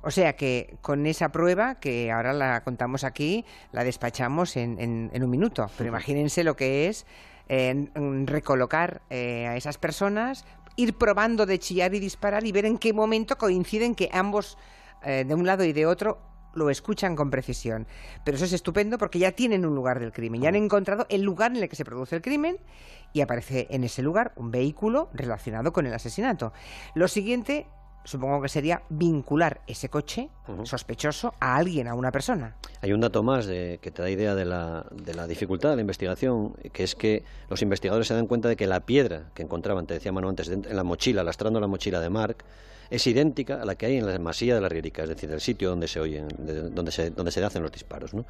O 0.02 0.10
sea 0.10 0.36
que 0.36 0.76
con 0.82 1.06
esa 1.06 1.30
prueba, 1.30 1.76
que 1.76 2.12
ahora 2.12 2.32
la 2.32 2.62
contamos 2.62 3.04
aquí, 3.04 3.44
la 3.72 3.84
despachamos 3.84 4.56
en, 4.56 5.10
un 5.12 5.30
minuto. 5.30 5.68
Pero 5.76 5.88
imagínense 5.88 6.44
lo 6.44 6.54
que 6.56 6.88
es 6.88 7.06
recolocar 7.48 9.02
eh, 9.10 9.46
a 9.46 9.56
esas 9.56 9.78
personas, 9.78 10.44
ir 10.76 10.94
probando 10.94 11.46
de 11.46 11.58
chillar 11.58 11.94
y 11.94 12.00
disparar 12.00 12.46
y 12.46 12.52
ver 12.52 12.66
en 12.66 12.78
qué 12.78 12.92
momento 12.92 13.36
coinciden 13.36 13.94
que 13.94 14.08
ambos, 14.12 14.58
eh, 15.02 15.24
de 15.26 15.34
un 15.34 15.46
lado 15.46 15.64
y 15.64 15.72
de 15.72 15.86
otro, 15.86 16.18
lo 16.56 16.70
escuchan 16.70 17.14
con 17.14 17.30
precisión. 17.30 17.86
Pero 18.24 18.36
eso 18.36 18.44
es 18.44 18.52
estupendo 18.52 18.98
porque 18.98 19.18
ya 19.18 19.32
tienen 19.32 19.64
un 19.64 19.74
lugar 19.74 20.00
del 20.00 20.12
crimen, 20.12 20.40
ya 20.40 20.48
han 20.48 20.56
encontrado 20.56 21.06
el 21.08 21.22
lugar 21.22 21.52
en 21.52 21.62
el 21.62 21.68
que 21.68 21.76
se 21.76 21.84
produce 21.84 22.16
el 22.16 22.22
crimen 22.22 22.58
y 23.12 23.20
aparece 23.20 23.68
en 23.70 23.84
ese 23.84 24.02
lugar 24.02 24.32
un 24.36 24.50
vehículo 24.50 25.08
relacionado 25.14 25.72
con 25.72 25.86
el 25.86 25.94
asesinato. 25.94 26.52
Lo 26.94 27.08
siguiente 27.08 27.66
supongo 28.06 28.40
que 28.40 28.48
sería 28.48 28.82
vincular 28.88 29.60
ese 29.66 29.88
coche 29.88 30.30
sospechoso 30.62 31.34
a 31.40 31.56
alguien, 31.56 31.88
a 31.88 31.94
una 31.94 32.12
persona. 32.12 32.56
Hay 32.80 32.92
un 32.92 33.00
dato 33.00 33.22
más 33.22 33.46
de, 33.46 33.78
que 33.82 33.90
te 33.90 34.02
da 34.02 34.08
idea 34.08 34.34
de 34.34 34.44
la, 34.44 34.86
de 34.92 35.14
la, 35.14 35.26
dificultad 35.26 35.70
de 35.70 35.76
la 35.76 35.82
investigación, 35.82 36.54
que 36.72 36.84
es 36.84 36.94
que 36.94 37.24
los 37.50 37.62
investigadores 37.62 38.06
se 38.06 38.14
dan 38.14 38.26
cuenta 38.26 38.48
de 38.48 38.56
que 38.56 38.66
la 38.66 38.80
piedra 38.80 39.24
que 39.34 39.42
encontraban, 39.42 39.86
te 39.86 39.94
decía 39.94 40.12
Manu 40.12 40.28
antes, 40.28 40.48
en 40.48 40.64
la 40.74 40.84
mochila, 40.84 41.22
lastrando 41.24 41.60
la 41.60 41.66
mochila 41.66 42.00
de 42.00 42.08
Mark, 42.08 42.44
es 42.90 43.06
idéntica 43.06 43.60
a 43.62 43.64
la 43.64 43.74
que 43.74 43.86
hay 43.86 43.96
en 43.96 44.06
la 44.06 44.18
masía 44.18 44.54
de 44.54 44.60
la 44.60 44.68
Rierica, 44.68 45.02
es 45.02 45.08
decir, 45.08 45.30
el 45.30 45.40
sitio 45.40 45.70
donde 45.70 45.88
se 45.88 46.00
oyen, 46.00 46.28
donde 46.72 46.92
se, 46.92 47.10
donde 47.10 47.32
se 47.32 47.44
hacen 47.44 47.62
los 47.62 47.72
disparos. 47.72 48.14
¿no? 48.14 48.24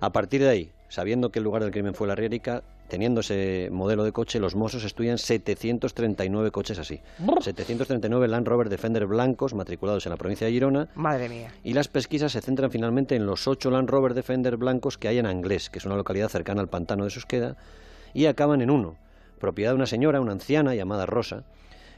A 0.00 0.12
partir 0.12 0.42
de 0.42 0.50
ahí, 0.50 0.72
sabiendo 0.88 1.30
que 1.30 1.38
el 1.38 1.44
lugar 1.44 1.62
del 1.62 1.72
crimen 1.72 1.94
fue 1.94 2.06
la 2.06 2.14
Rierica, 2.14 2.62
teniendo 2.92 3.22
ese 3.22 3.70
modelo 3.72 4.04
de 4.04 4.12
coche, 4.12 4.38
los 4.38 4.54
Mossos 4.54 4.84
estudian 4.84 5.16
739 5.16 6.50
coches 6.50 6.78
así. 6.78 7.00
739 7.40 8.28
Land 8.28 8.46
Rover 8.46 8.68
Defender 8.68 9.06
blancos 9.06 9.54
matriculados 9.54 10.04
en 10.04 10.10
la 10.10 10.18
provincia 10.18 10.46
de 10.46 10.52
Girona. 10.52 10.88
Madre 10.94 11.30
mía. 11.30 11.54
Y 11.64 11.72
las 11.72 11.88
pesquisas 11.88 12.32
se 12.32 12.42
centran 12.42 12.70
finalmente 12.70 13.16
en 13.16 13.24
los 13.24 13.48
8 13.48 13.70
Land 13.70 13.88
Rover 13.88 14.12
Defender 14.12 14.58
blancos 14.58 14.98
que 14.98 15.08
hay 15.08 15.16
en 15.16 15.24
Anglés, 15.24 15.70
que 15.70 15.78
es 15.78 15.86
una 15.86 15.96
localidad 15.96 16.28
cercana 16.28 16.60
al 16.60 16.68
pantano 16.68 17.04
de 17.04 17.10
Susqueda, 17.10 17.56
y 18.12 18.26
acaban 18.26 18.60
en 18.60 18.68
uno, 18.68 18.98
propiedad 19.38 19.70
de 19.70 19.76
una 19.76 19.86
señora, 19.86 20.20
una 20.20 20.32
anciana 20.32 20.74
llamada 20.74 21.06
Rosa, 21.06 21.44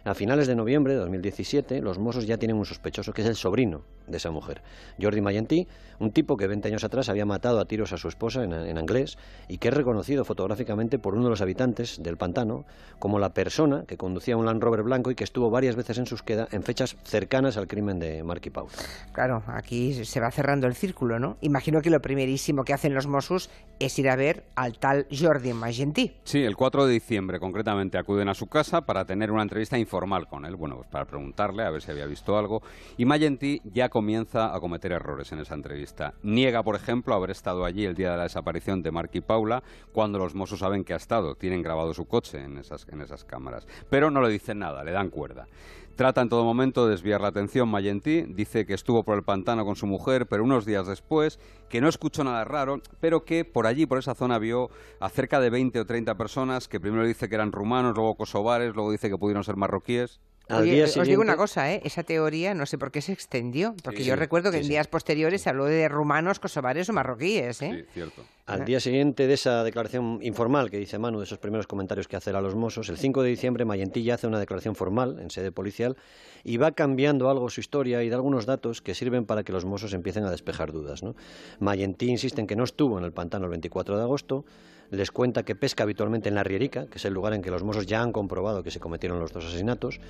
A 0.05 0.15
finales 0.15 0.47
de 0.47 0.55
noviembre 0.55 0.93
de 0.93 1.01
2017, 1.01 1.81
los 1.81 1.99
Mossos 1.99 2.29
ya 2.29 2.39
tienen 2.39 2.57
un 2.57 2.67
sospechoso 2.67 3.13
que 3.13 3.23
es 3.23 3.29
el 3.29 3.35
sobrino 3.35 3.83
de 4.07 4.17
esa 4.17 4.31
mujer, 4.31 4.63
Jordi 5.01 5.21
Mayentí, 5.21 5.67
un 5.99 6.11
tipo 6.11 6.37
que 6.37 6.47
20 6.47 6.69
años 6.69 6.85
atrás 6.85 7.09
había 7.09 7.25
matado 7.25 7.61
a 7.61 7.65
tiros 7.67 7.93
a 7.93 7.97
su 7.97 8.09
esposa 8.09 8.43
en, 8.43 8.53
en 8.53 8.79
inglés 8.79 9.17
y 9.49 9.59
que 9.59 9.69
es 9.69 9.75
reconocido 9.75 10.25
fotográficamente 10.25 10.99
por 10.99 11.15
uno 11.15 11.25
de 11.25 11.31
los 11.31 11.41
habitantes 11.41 12.03
del 12.03 12.17
pantano 12.17 12.65
como 12.99 13.19
la 13.19 13.33
persona 13.33 13.85
que 13.87 13.97
conducía 13.97 14.37
un 14.37 14.47
Land 14.47 14.63
Rover 14.63 14.83
blanco 14.83 15.11
y 15.11 15.15
que 15.15 15.25
estuvo 15.25 15.51
varias 15.51 15.77
veces 15.77 15.99
en 15.99 16.07
Susqueda 16.07 16.49
en 16.53 16.63
fechas 16.63 16.97
cercanas 17.05 17.57
al 17.57 17.67
crimen 17.67 17.99
de 17.99 18.23
Mark 18.23 18.43
y 18.45 18.51
Paul. 18.51 18.69
Claro, 19.13 19.43
aquí 19.47 20.05
se 20.05 20.21
va 20.21 20.31
cerrando 20.31 20.67
el 20.67 20.75
círculo, 20.75 21.19
¿no? 21.19 21.37
Imagino 21.41 21.83
que 21.83 21.91
lo 21.91 22.01
primerísimo 22.01 22.65
que 22.65 22.73
hacen 22.73 22.95
los 22.95 23.07
Mossos 23.07 23.51
es 23.79 23.99
ir 23.99 24.09
a 24.09 24.17
ver 24.17 24.45
al 24.55 24.79
tal 24.79 25.07
Jordi 25.11 25.53
Magentí. 25.53 26.17
Sí, 26.25 26.43
el 26.43 26.57
4 26.57 26.87
de 26.87 26.93
diciembre 26.93 27.41
concretamente 27.41 27.99
acuden 27.99 28.29
a 28.29 28.35
su 28.35 28.47
casa 28.47 28.83
para 28.83 29.05
tener 29.05 29.31
una 29.31 29.43
entrevista 29.43 29.79
informal 29.79 30.29
con 30.29 30.45
él, 30.45 30.57
bueno, 30.57 30.77
pues 30.77 30.89
para 30.89 31.05
preguntarle 31.05 31.65
a 31.65 31.71
ver 31.71 31.83
si 31.83 31.91
había 31.91 32.07
visto 32.07 32.37
algo. 32.39 32.63
Y 32.97 33.05
Magentí 33.05 33.61
ya 33.65 33.89
comienza 33.95 34.53
a 34.53 34.59
cometer 34.59 34.91
errores 34.91 35.31
en 35.31 35.39
esa 35.39 35.55
entrevista. 35.55 36.15
Niega, 36.25 36.65
por 36.65 36.75
ejemplo, 36.75 37.15
haber 37.15 37.31
estado 37.31 37.65
allí 37.65 37.85
el 37.85 37.95
día 37.95 38.11
de 38.11 38.17
la 38.17 38.23
desaparición 38.25 38.83
de 38.83 38.91
Mark 38.91 39.11
y 39.13 39.21
Paula, 39.21 39.63
cuando 39.93 40.19
los 40.19 40.35
Mossos 40.35 40.59
saben 40.59 40.83
que 40.83 40.95
ha 40.95 40.97
estado, 40.97 41.37
tienen 41.37 41.63
grabado 41.63 41.95
su 41.95 42.07
coche 42.07 42.43
en 42.43 42.59
esas, 42.59 42.89
en 42.89 43.03
esas 43.03 43.23
cámaras. 43.23 43.69
Pero 43.91 44.11
no 44.11 44.21
le 44.21 44.31
dicen 44.31 44.59
nada, 44.59 44.83
le 44.83 44.91
dan 44.91 45.11
cuerda. 45.11 45.47
Trata 45.95 46.23
en 46.23 46.29
todo 46.29 46.43
momento 46.43 46.87
de 46.87 46.91
desviar 46.91 47.21
la 47.21 47.29
atención 47.29 47.69
Mayentí, 47.69 48.23
dice 48.23 48.67
que 48.67 48.75
estuvo 48.75 49.05
por 49.05 49.17
el 49.17 49.23
pantano 49.23 49.65
con 49.65 49.77
su 49.77 49.87
mujer, 49.87 50.27
pero 50.27 50.43
unos 50.43 50.67
días 50.67 50.89
después, 50.89 51.39
que 51.69 51.81
no 51.81 51.89
escuchó 51.89 52.25
nada 52.25 52.43
raro, 52.43 52.81
pero 52.99 53.25
que 53.25 53.45
por 53.45 53.69
allí, 53.69 53.87
por 53.87 53.99
esa 53.99 54.17
zona, 54.17 54.41
vio 54.41 54.71
a 54.99 55.09
cerca 55.09 55.39
de 55.39 55.51
20 55.51 55.79
o 55.79 55.87
30 55.87 56.17
personas 56.17 56.67
que 56.67 56.81
primero 56.81 57.07
dice 57.07 57.29
que 57.29 57.37
eran 57.37 57.53
rumanos, 57.53 57.95
luego 57.95 58.17
kosovares, 58.17 58.75
luego 58.75 58.91
dice 58.91 59.09
que 59.09 59.17
pudieron 59.17 59.45
ser 59.45 59.55
marroquíes. 59.55 60.19
Os 60.49 61.09
digo 61.09 61.23
una 61.23 61.37
cosa, 61.37 61.73
¿eh? 61.73 61.81
esa 61.85 62.03
teoría 62.03 62.55
no 62.55 62.67
sé 62.67 62.77
por 62.77 62.91
qué 62.91 63.01
se 63.01 63.13
extendió, 63.13 63.75
porque 63.83 64.05
yo 64.05 64.15
recuerdo 64.17 64.51
que 64.51 64.59
en 64.59 64.69
días 64.69 64.89
posteriores 64.89 65.43
se 65.43 65.51
habló 65.51 65.65
de 65.65 65.89
rumanos, 65.89 66.39
kosovares 66.39 66.89
o 66.89 66.93
marroquíes. 66.93 67.63
¿eh? 67.63 67.87
cierto. 67.95 68.23
Al 68.47 68.67
día 68.67 68.79
siguiente 68.79 69.27
de 69.27 69.33
esa 69.33 69.65
declaración 69.65 70.19
informal 70.21 70.71
que 70.71 70.77
dice 70.77 70.99
Manu, 70.99 71.19
de 71.19 71.25
esos 71.25 71.39
primeros 71.39 71.67
comentarios 71.67 72.09
que 72.09 72.17
hace 72.17 72.29
a 72.29 72.43
los 72.43 72.55
Mossos, 72.55 72.91
el 72.91 72.99
5 72.99 73.23
de 73.23 73.31
diciembre 73.31 73.65
Mayentilla 73.65 74.17
hace 74.17 74.27
una 74.27 74.39
declaración 74.39 74.75
formal 74.75 75.19
en 75.19 75.31
sede 75.31 75.51
policial 75.51 75.97
y 76.45 76.59
va 76.59 76.73
cambiando 76.73 77.31
algo 77.31 77.49
su 77.49 77.61
historia 77.61 78.03
y 78.03 78.11
da 78.11 78.17
algunos 78.17 78.45
datos 78.45 78.83
que 78.83 78.95
sirven 78.95 79.25
para 79.25 79.45
que 79.45 79.53
los 79.53 79.65
Mossos 79.65 79.95
empiecen 79.95 80.25
a 80.25 80.31
despejar 80.31 80.73
dudas. 80.73 81.03
¿no? 81.03 81.17
Mayentí 81.59 82.11
insiste 82.11 82.39
en 82.43 82.47
que 82.47 82.55
no 82.55 82.65
estuvo 82.65 82.99
en 82.99 83.05
el 83.07 83.13
pantano 83.13 83.47
el 83.47 83.51
24 83.51 83.97
de 83.97 84.03
agosto, 84.03 84.45
les 84.91 85.11
cuenta 85.11 85.43
que 85.43 85.55
pesca 85.55 85.85
habitualmente 85.85 86.29
en 86.29 86.35
la 86.35 86.45
Rierica, 86.45 86.85
que 86.85 86.99
es 86.99 87.05
el 87.07 87.15
lugar 87.15 87.33
en 87.33 87.41
que 87.41 87.51
los 87.51 87.63
Mossos 87.63 87.87
ya 87.87 88.03
han 88.03 88.13
comprobado 88.13 88.63
que 88.63 88.71
se 88.71 88.79
cometieron 88.79 89.21
los 89.21 89.33
dos 89.33 89.47
asesinatos, 89.47 90.01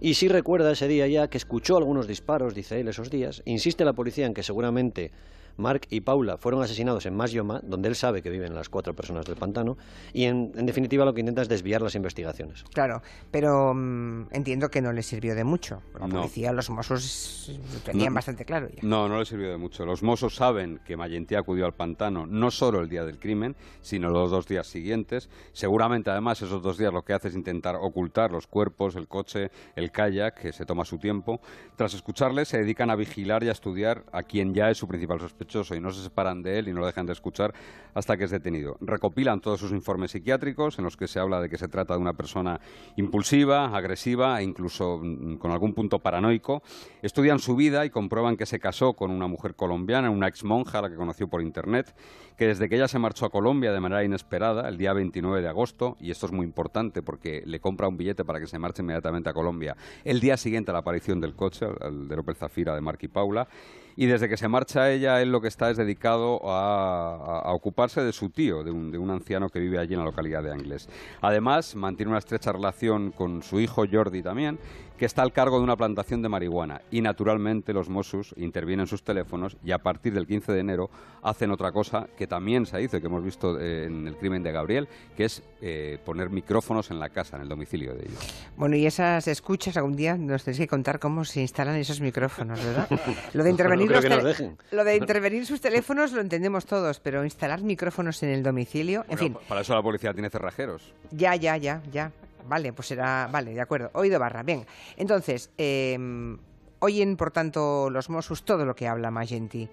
y 0.00 0.14
sí 0.14 0.28
recuerda 0.28 0.72
ese 0.72 0.88
día 0.88 1.06
ya 1.08 1.28
que 1.28 1.36
escuchó 1.36 1.76
algunos 1.76 2.06
disparos, 2.06 2.54
dice 2.54 2.80
él, 2.80 2.88
esos 2.88 3.10
días. 3.10 3.42
Insiste 3.44 3.84
la 3.84 3.92
policía 3.92 4.24
en 4.24 4.32
que 4.32 4.42
seguramente 4.42 5.12
Mark 5.56 5.82
y 5.90 6.00
Paula 6.00 6.36
fueron 6.36 6.62
asesinados 6.62 7.06
en 7.06 7.14
Masjoma, 7.14 7.60
donde 7.62 7.88
él 7.88 7.94
sabe 7.94 8.22
que 8.22 8.30
viven 8.30 8.54
las 8.54 8.68
cuatro 8.68 8.94
personas 8.94 9.26
del 9.26 9.36
pantano, 9.36 9.76
y 10.12 10.24
en, 10.24 10.52
definitiva 10.52 11.04
lo 11.04 11.14
que 11.14 11.20
intenta 11.20 11.42
es 11.42 11.48
desviar 11.48 11.82
las 11.82 11.94
investigaciones. 11.94 12.64
Claro, 12.72 13.02
pero 13.30 13.72
mm, 13.74 14.28
entiendo 14.32 14.68
que 14.68 14.80
no 14.80 14.92
le 14.92 15.02
sirvió 15.02 15.34
de 15.34 15.44
mucho. 15.44 15.82
La 15.98 16.06
policía, 16.06 16.52
los 16.52 16.70
Mossos 16.70 17.50
lo 17.72 17.80
tenían 17.80 18.14
bastante 18.14 18.44
claro. 18.44 18.68
Ya. 18.68 18.80
No, 18.82 19.08
no 19.08 19.18
le 19.18 19.24
sirvió 19.24 19.50
de 19.50 19.56
mucho. 19.56 19.84
Los 19.84 20.02
Mossos 20.02 20.34
saben 20.34 20.80
que 20.84 20.96
Mayentí 20.96 21.34
acudió 21.34 21.66
al 21.66 21.74
pantano 21.74 22.26
no 22.26 22.50
solo 22.50 22.80
el 22.80 22.88
día 22.88 23.04
del 23.04 23.18
crimen, 23.18 23.56
sino 23.80 24.08
los 24.10 24.30
dos 24.30 24.46
días 24.46 24.66
siguientes. 24.66 25.28
Seguramente, 25.52 26.10
además, 26.10 26.40
esos 26.42 26.62
dos 26.62 26.78
días 26.78 26.92
lo 26.92 27.02
que 27.02 27.12
hace 27.12 27.28
es 27.28 27.34
intentar 27.34 27.76
ocultar 27.76 28.32
los 28.32 28.46
cuerpos, 28.46 28.96
el 28.96 29.08
coche, 29.08 29.50
el 29.76 29.90
kayak, 29.90 30.40
que 30.40 30.52
se 30.52 30.64
toma 30.64 30.84
su 30.84 30.98
tiempo. 30.98 31.40
Tras 31.76 31.94
escucharle, 31.94 32.44
se 32.44 32.58
dedican 32.58 32.90
a 32.90 32.96
vigilar 32.96 33.42
y 33.44 33.48
a 33.48 33.52
estudiar 33.52 34.04
a 34.12 34.22
quien 34.22 34.54
ya 34.54 34.70
es 34.70 34.78
su 34.78 34.88
principal 34.88 35.20
sospechoso 35.20 35.41
y 35.42 35.80
no 35.80 35.90
se 35.90 36.02
separan 36.02 36.42
de 36.42 36.58
él 36.58 36.68
y 36.68 36.72
no 36.72 36.80
lo 36.80 36.86
dejan 36.86 37.06
de 37.06 37.12
escuchar 37.12 37.52
hasta 37.94 38.16
que 38.16 38.24
es 38.24 38.30
detenido. 38.30 38.76
Recopilan 38.80 39.40
todos 39.40 39.60
sus 39.60 39.72
informes 39.72 40.12
psiquiátricos 40.12 40.78
en 40.78 40.84
los 40.84 40.96
que 40.96 41.08
se 41.08 41.18
habla 41.18 41.40
de 41.40 41.48
que 41.48 41.58
se 41.58 41.68
trata 41.68 41.94
de 41.94 42.00
una 42.00 42.14
persona 42.14 42.60
impulsiva, 42.96 43.76
agresiva 43.76 44.40
e 44.40 44.44
incluso 44.44 44.98
mm, 45.02 45.36
con 45.36 45.50
algún 45.50 45.74
punto 45.74 45.98
paranoico. 45.98 46.62
Estudian 47.02 47.38
su 47.38 47.56
vida 47.56 47.84
y 47.84 47.90
comprueban 47.90 48.36
que 48.36 48.46
se 48.46 48.58
casó 48.58 48.94
con 48.94 49.10
una 49.10 49.26
mujer 49.26 49.54
colombiana, 49.54 50.10
una 50.10 50.28
ex 50.28 50.44
monja 50.44 50.80
la 50.80 50.88
que 50.88 50.96
conoció 50.96 51.28
por 51.28 51.42
internet, 51.42 51.94
que 52.36 52.46
desde 52.46 52.68
que 52.68 52.76
ella 52.76 52.88
se 52.88 52.98
marchó 52.98 53.26
a 53.26 53.30
Colombia 53.30 53.72
de 53.72 53.80
manera 53.80 54.04
inesperada, 54.04 54.68
el 54.68 54.78
día 54.78 54.92
29 54.92 55.42
de 55.42 55.48
agosto, 55.48 55.96
y 56.00 56.10
esto 56.10 56.26
es 56.26 56.32
muy 56.32 56.46
importante 56.46 57.02
porque 57.02 57.42
le 57.44 57.60
compra 57.60 57.88
un 57.88 57.96
billete 57.96 58.24
para 58.24 58.40
que 58.40 58.46
se 58.46 58.58
marche 58.58 58.82
inmediatamente 58.82 59.28
a 59.28 59.32
Colombia, 59.32 59.76
el 60.04 60.20
día 60.20 60.36
siguiente 60.36 60.70
a 60.70 60.74
la 60.74 60.80
aparición 60.80 61.20
del 61.20 61.34
coche, 61.34 61.66
el 61.82 62.08
de 62.08 62.22
Opel 62.22 62.36
Zafira 62.36 62.74
de 62.74 62.80
Mark 62.80 62.98
y 63.02 63.08
Paula, 63.08 63.48
y 63.96 64.06
desde 64.06 64.28
que 64.28 64.36
se 64.36 64.48
marcha 64.48 64.90
ella, 64.90 65.20
él 65.20 65.30
lo 65.30 65.40
que 65.40 65.48
está 65.48 65.70
es 65.70 65.76
dedicado 65.76 66.40
a, 66.44 67.52
ocuparse 67.52 68.02
de 68.02 68.12
su 68.12 68.30
tío, 68.30 68.62
de 68.64 68.70
un, 68.70 69.10
anciano 69.10 69.48
que 69.48 69.60
vive 69.60 69.78
allí 69.78 69.94
en 69.94 70.00
la 70.00 70.06
localidad 70.06 70.42
de 70.42 70.52
Angles. 70.52 70.88
Además, 71.20 71.74
mantiene 71.74 72.10
una 72.10 72.18
estrecha 72.18 72.52
relación 72.52 73.10
con 73.10 73.42
su 73.42 73.60
hijo 73.60 73.84
Jordi 73.90 74.22
también, 74.22 74.58
que 75.02 75.06
está 75.06 75.22
al 75.22 75.32
cargo 75.32 75.58
de 75.58 75.64
una 75.64 75.74
plantación 75.76 76.22
de 76.22 76.28
marihuana. 76.28 76.80
Y 76.92 77.00
naturalmente 77.00 77.72
los 77.72 77.88
Mossos 77.88 78.36
intervienen 78.36 78.86
sus 78.86 79.02
teléfonos 79.02 79.56
y 79.64 79.72
a 79.72 79.78
partir 79.78 80.14
del 80.14 80.28
15 80.28 80.52
de 80.52 80.60
enero 80.60 80.90
hacen 81.22 81.50
otra 81.50 81.72
cosa 81.72 82.06
que 82.16 82.28
también 82.28 82.66
se 82.66 82.80
hizo, 82.80 83.00
que 83.00 83.06
hemos 83.06 83.24
visto 83.24 83.58
eh, 83.58 83.86
en 83.86 84.06
el 84.06 84.16
crimen 84.16 84.44
de 84.44 84.52
Gabriel, 84.52 84.88
que 85.16 85.24
es 85.24 85.42
eh, 85.60 85.98
poner 86.04 86.30
micrófonos 86.30 86.92
en 86.92 87.00
la 87.00 87.08
casa, 87.08 87.34
en 87.34 87.42
el 87.42 87.48
domicilio 87.48 87.94
de 87.94 88.02
ellos. 88.02 88.46
Bueno, 88.56 88.76
y 88.76 88.86
esas 88.86 89.26
escuchas 89.26 89.76
algún 89.76 89.96
día 89.96 90.16
nos 90.16 90.44
tenéis 90.44 90.60
que 90.60 90.68
contar 90.68 91.00
cómo 91.00 91.24
se 91.24 91.40
instalan 91.40 91.74
esos 91.74 92.00
micrófonos, 92.00 92.64
¿verdad? 92.64 92.88
Lo 93.34 93.42
de 93.42 93.50
intervenir 93.50 93.81
lo 93.86 94.84
de 94.84 94.96
intervenir 94.96 95.46
sus 95.46 95.60
teléfonos 95.60 96.12
lo 96.12 96.20
entendemos 96.20 96.66
todos, 96.66 97.00
pero 97.00 97.24
instalar 97.24 97.62
micrófonos 97.62 98.22
en 98.22 98.30
el 98.30 98.42
domicilio, 98.42 99.04
en 99.08 99.18
fin. 99.18 99.36
Para 99.48 99.60
eso 99.60 99.74
la 99.74 99.82
policía 99.82 100.12
tiene 100.12 100.30
cerrajeros. 100.30 100.92
Ya, 101.10 101.36
ya, 101.36 101.56
ya, 101.56 101.82
ya. 101.90 102.12
Vale, 102.48 102.72
pues 102.72 102.88
será. 102.88 103.28
Vale, 103.30 103.54
de 103.54 103.60
acuerdo. 103.60 103.90
Oído 103.94 104.18
barra. 104.18 104.42
Bien. 104.42 104.66
Entonces, 104.96 105.50
em, 105.56 106.38
oyen, 106.80 107.16
por 107.16 107.30
tanto, 107.30 107.90
los 107.90 108.10
Mossos 108.10 108.44
todo 108.44 108.64
lo 108.64 108.74
que 108.74 108.88
habla 108.88 109.10
Magenti. 109.10 109.68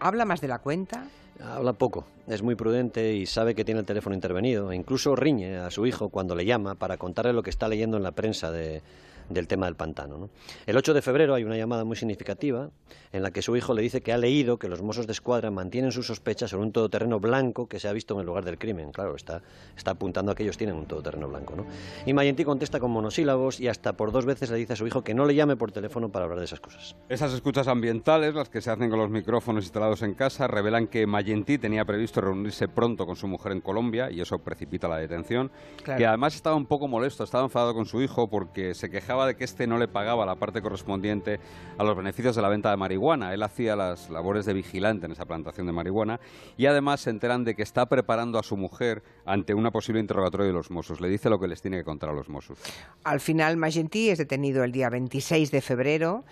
¿Habla 0.00 0.24
más 0.24 0.40
de 0.40 0.48
la 0.48 0.58
cuenta? 0.58 1.06
Habla 1.40 1.72
poco, 1.72 2.04
es 2.28 2.42
muy 2.42 2.54
prudente 2.54 3.14
y 3.14 3.26
sabe 3.26 3.54
que 3.54 3.64
tiene 3.64 3.80
el 3.80 3.86
teléfono 3.86 4.14
intervenido. 4.14 4.70
E 4.70 4.76
incluso 4.76 5.16
riñe 5.16 5.56
a 5.58 5.70
su 5.70 5.86
hijo 5.86 6.08
cuando 6.08 6.34
le 6.34 6.44
llama 6.44 6.74
para 6.74 6.96
contarle 6.96 7.32
lo 7.32 7.42
que 7.42 7.50
está 7.50 7.68
leyendo 7.68 7.96
en 7.96 8.02
la 8.02 8.12
prensa 8.12 8.50
de, 8.50 8.82
del 9.32 9.48
tema 9.48 9.66
del 9.66 9.76
pantano. 9.76 10.30
El 10.66 10.76
8 10.76 10.94
de 10.94 11.02
febrero 11.02 11.34
hay 11.34 11.44
una 11.44 11.56
llamada 11.56 11.84
muy 11.84 11.96
significativa 11.96 12.70
en 13.12 13.22
la 13.22 13.30
que 13.30 13.42
su 13.42 13.56
hijo 13.56 13.74
le 13.74 13.82
dice 13.82 14.00
que 14.00 14.12
ha 14.12 14.18
leído 14.18 14.58
que 14.58 14.68
los 14.68 14.82
Mossos 14.82 15.06
de 15.06 15.12
Escuadra 15.12 15.50
mantienen 15.50 15.92
sus 15.92 16.06
sospechas 16.06 16.50
sobre 16.50 16.64
un 16.64 16.72
todoterreno 16.72 17.20
blanco 17.20 17.68
que 17.68 17.78
se 17.78 17.88
ha 17.88 17.92
visto 17.92 18.14
en 18.14 18.20
el 18.20 18.26
lugar 18.26 18.44
del 18.44 18.58
crimen. 18.58 18.92
Claro, 18.92 19.16
está, 19.16 19.42
está 19.76 19.92
apuntando 19.92 20.32
a 20.32 20.34
que 20.34 20.42
ellos 20.42 20.56
tienen 20.56 20.76
un 20.76 20.86
todoterreno 20.86 21.28
blanco. 21.28 21.54
¿no? 21.56 21.66
Y 22.06 22.12
Mayentí 22.12 22.44
contesta 22.44 22.80
con 22.80 22.90
monosílabos 22.90 23.60
y 23.60 23.68
hasta 23.68 23.94
por 23.94 24.12
dos 24.12 24.24
veces 24.24 24.50
le 24.50 24.56
dice 24.56 24.72
a 24.74 24.76
su 24.76 24.86
hijo 24.86 25.02
que 25.04 25.14
no 25.14 25.26
le 25.26 25.34
llame 25.34 25.56
por 25.56 25.72
teléfono 25.72 26.10
para 26.10 26.24
hablar 26.24 26.38
de 26.38 26.46
esas 26.46 26.60
cosas. 26.60 26.96
Esas 27.08 27.32
escuchas 27.32 27.68
ambientales, 27.68 28.34
las 28.34 28.48
que 28.48 28.60
se 28.60 28.70
hacen 28.70 28.90
con 28.90 28.98
los 28.98 29.10
micrófonos 29.10 29.64
instalados 29.64 30.02
en 30.02 30.14
casa, 30.14 30.46
revelan 30.46 30.86
que 30.86 31.06
Mayentí 31.06 31.58
tenía 31.58 31.84
previsto 31.84 32.20
reunirse 32.20 32.68
pronto 32.68 33.06
con 33.06 33.16
su 33.16 33.28
mujer 33.28 33.52
en 33.52 33.60
Colombia 33.60 34.10
y 34.10 34.20
eso 34.20 34.38
precipita 34.38 34.88
la 34.88 34.96
detención. 34.96 35.50
Que 35.84 36.06
además 36.06 36.34
estaba 36.34 36.56
un 36.56 36.66
poco 36.66 36.88
molesto, 36.88 37.24
estaba 37.24 37.44
enfadado 37.44 37.74
con 37.74 37.86
su 37.86 38.00
hijo 38.02 38.28
porque 38.28 38.74
se 38.74 38.90
quejaba 38.90 39.21
de 39.26 39.36
que 39.36 39.44
este 39.44 39.66
no 39.66 39.78
le 39.78 39.88
pagaba 39.88 40.26
la 40.26 40.36
parte 40.36 40.62
correspondiente 40.62 41.40
a 41.78 41.84
los 41.84 41.96
beneficios 41.96 42.36
de 42.36 42.42
la 42.42 42.48
venta 42.48 42.70
de 42.70 42.76
marihuana. 42.76 43.32
Él 43.32 43.42
hacía 43.42 43.76
las 43.76 44.10
labores 44.10 44.46
de 44.46 44.52
vigilante 44.52 45.06
en 45.06 45.12
esa 45.12 45.24
plantación 45.24 45.66
de 45.66 45.72
marihuana 45.72 46.20
y 46.56 46.66
además 46.66 47.00
se 47.00 47.10
enteran 47.10 47.44
de 47.44 47.54
que 47.54 47.62
está 47.62 47.86
preparando 47.86 48.38
a 48.38 48.42
su 48.42 48.56
mujer 48.56 49.02
ante 49.24 49.54
una 49.54 49.70
posible 49.70 50.00
interrogatorio 50.00 50.46
de 50.46 50.52
los 50.52 50.70
Mossos. 50.70 51.00
Le 51.00 51.08
dice 51.08 51.30
lo 51.30 51.38
que 51.38 51.48
les 51.48 51.62
tiene 51.62 51.78
que 51.78 51.84
contar 51.84 52.10
a 52.10 52.12
los 52.12 52.28
Mossos. 52.28 52.58
Al 53.04 53.20
final, 53.20 53.56
Magentí 53.56 54.10
es 54.10 54.18
detenido 54.18 54.64
el 54.64 54.72
día 54.72 54.90
26 54.90 55.50
de 55.50 55.60
febrero 55.60 56.24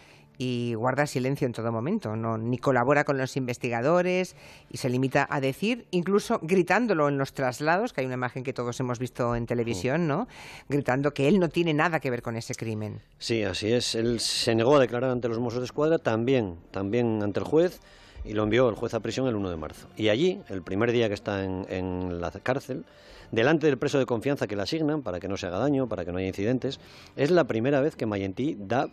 y 0.42 0.72
guarda 0.72 1.06
silencio 1.06 1.46
en 1.46 1.52
todo 1.52 1.70
momento, 1.70 2.16
no, 2.16 2.38
ni 2.38 2.56
colabora 2.56 3.04
con 3.04 3.18
los 3.18 3.36
investigadores 3.36 4.36
y 4.70 4.78
se 4.78 4.88
limita 4.88 5.28
a 5.28 5.38
decir, 5.38 5.84
incluso 5.90 6.40
gritándolo 6.42 7.10
en 7.10 7.18
los 7.18 7.34
traslados, 7.34 7.92
que 7.92 8.00
hay 8.00 8.06
una 8.06 8.14
imagen 8.14 8.42
que 8.42 8.54
todos 8.54 8.80
hemos 8.80 8.98
visto 8.98 9.36
en 9.36 9.44
televisión, 9.44 10.08
¿no? 10.08 10.28
Gritando 10.66 11.12
que 11.12 11.28
él 11.28 11.40
no 11.40 11.50
tiene 11.50 11.74
nada 11.74 12.00
que 12.00 12.08
ver 12.08 12.22
con 12.22 12.38
ese 12.38 12.54
crimen. 12.54 13.02
Sí, 13.18 13.42
así 13.42 13.70
es. 13.70 13.94
Él 13.94 14.18
se 14.18 14.54
negó 14.54 14.76
a 14.76 14.80
declarar 14.80 15.10
ante 15.10 15.28
los 15.28 15.38
Mossos 15.38 15.60
de 15.60 15.66
Escuadra, 15.66 15.98
también, 15.98 16.56
también 16.70 17.22
ante 17.22 17.40
el 17.40 17.44
juez 17.44 17.78
y 18.24 18.32
lo 18.32 18.44
envió 18.44 18.66
el 18.70 18.76
juez 18.76 18.94
a 18.94 19.00
prisión 19.00 19.26
el 19.26 19.34
1 19.34 19.50
de 19.50 19.56
marzo. 19.56 19.88
Y 19.94 20.08
allí, 20.08 20.40
el 20.48 20.62
primer 20.62 20.90
día 20.90 21.08
que 21.08 21.14
está 21.14 21.44
en, 21.44 21.66
en 21.68 22.18
la 22.18 22.30
cárcel, 22.30 22.86
delante 23.32 23.66
del 23.66 23.78
preso 23.78 23.98
de 23.98 24.06
confianza 24.06 24.46
que 24.46 24.56
le 24.56 24.62
asignan 24.62 25.02
para 25.02 25.20
que 25.20 25.28
no 25.28 25.36
se 25.36 25.46
haga 25.46 25.58
daño, 25.58 25.88
para 25.88 26.04
que 26.04 26.12
no 26.12 26.18
haya 26.18 26.28
incidentes, 26.28 26.80
es 27.16 27.30
la 27.30 27.44
primera 27.44 27.80
vez 27.80 27.96
que 27.96 28.06
Mayentí 28.06 28.56
da 28.58 28.88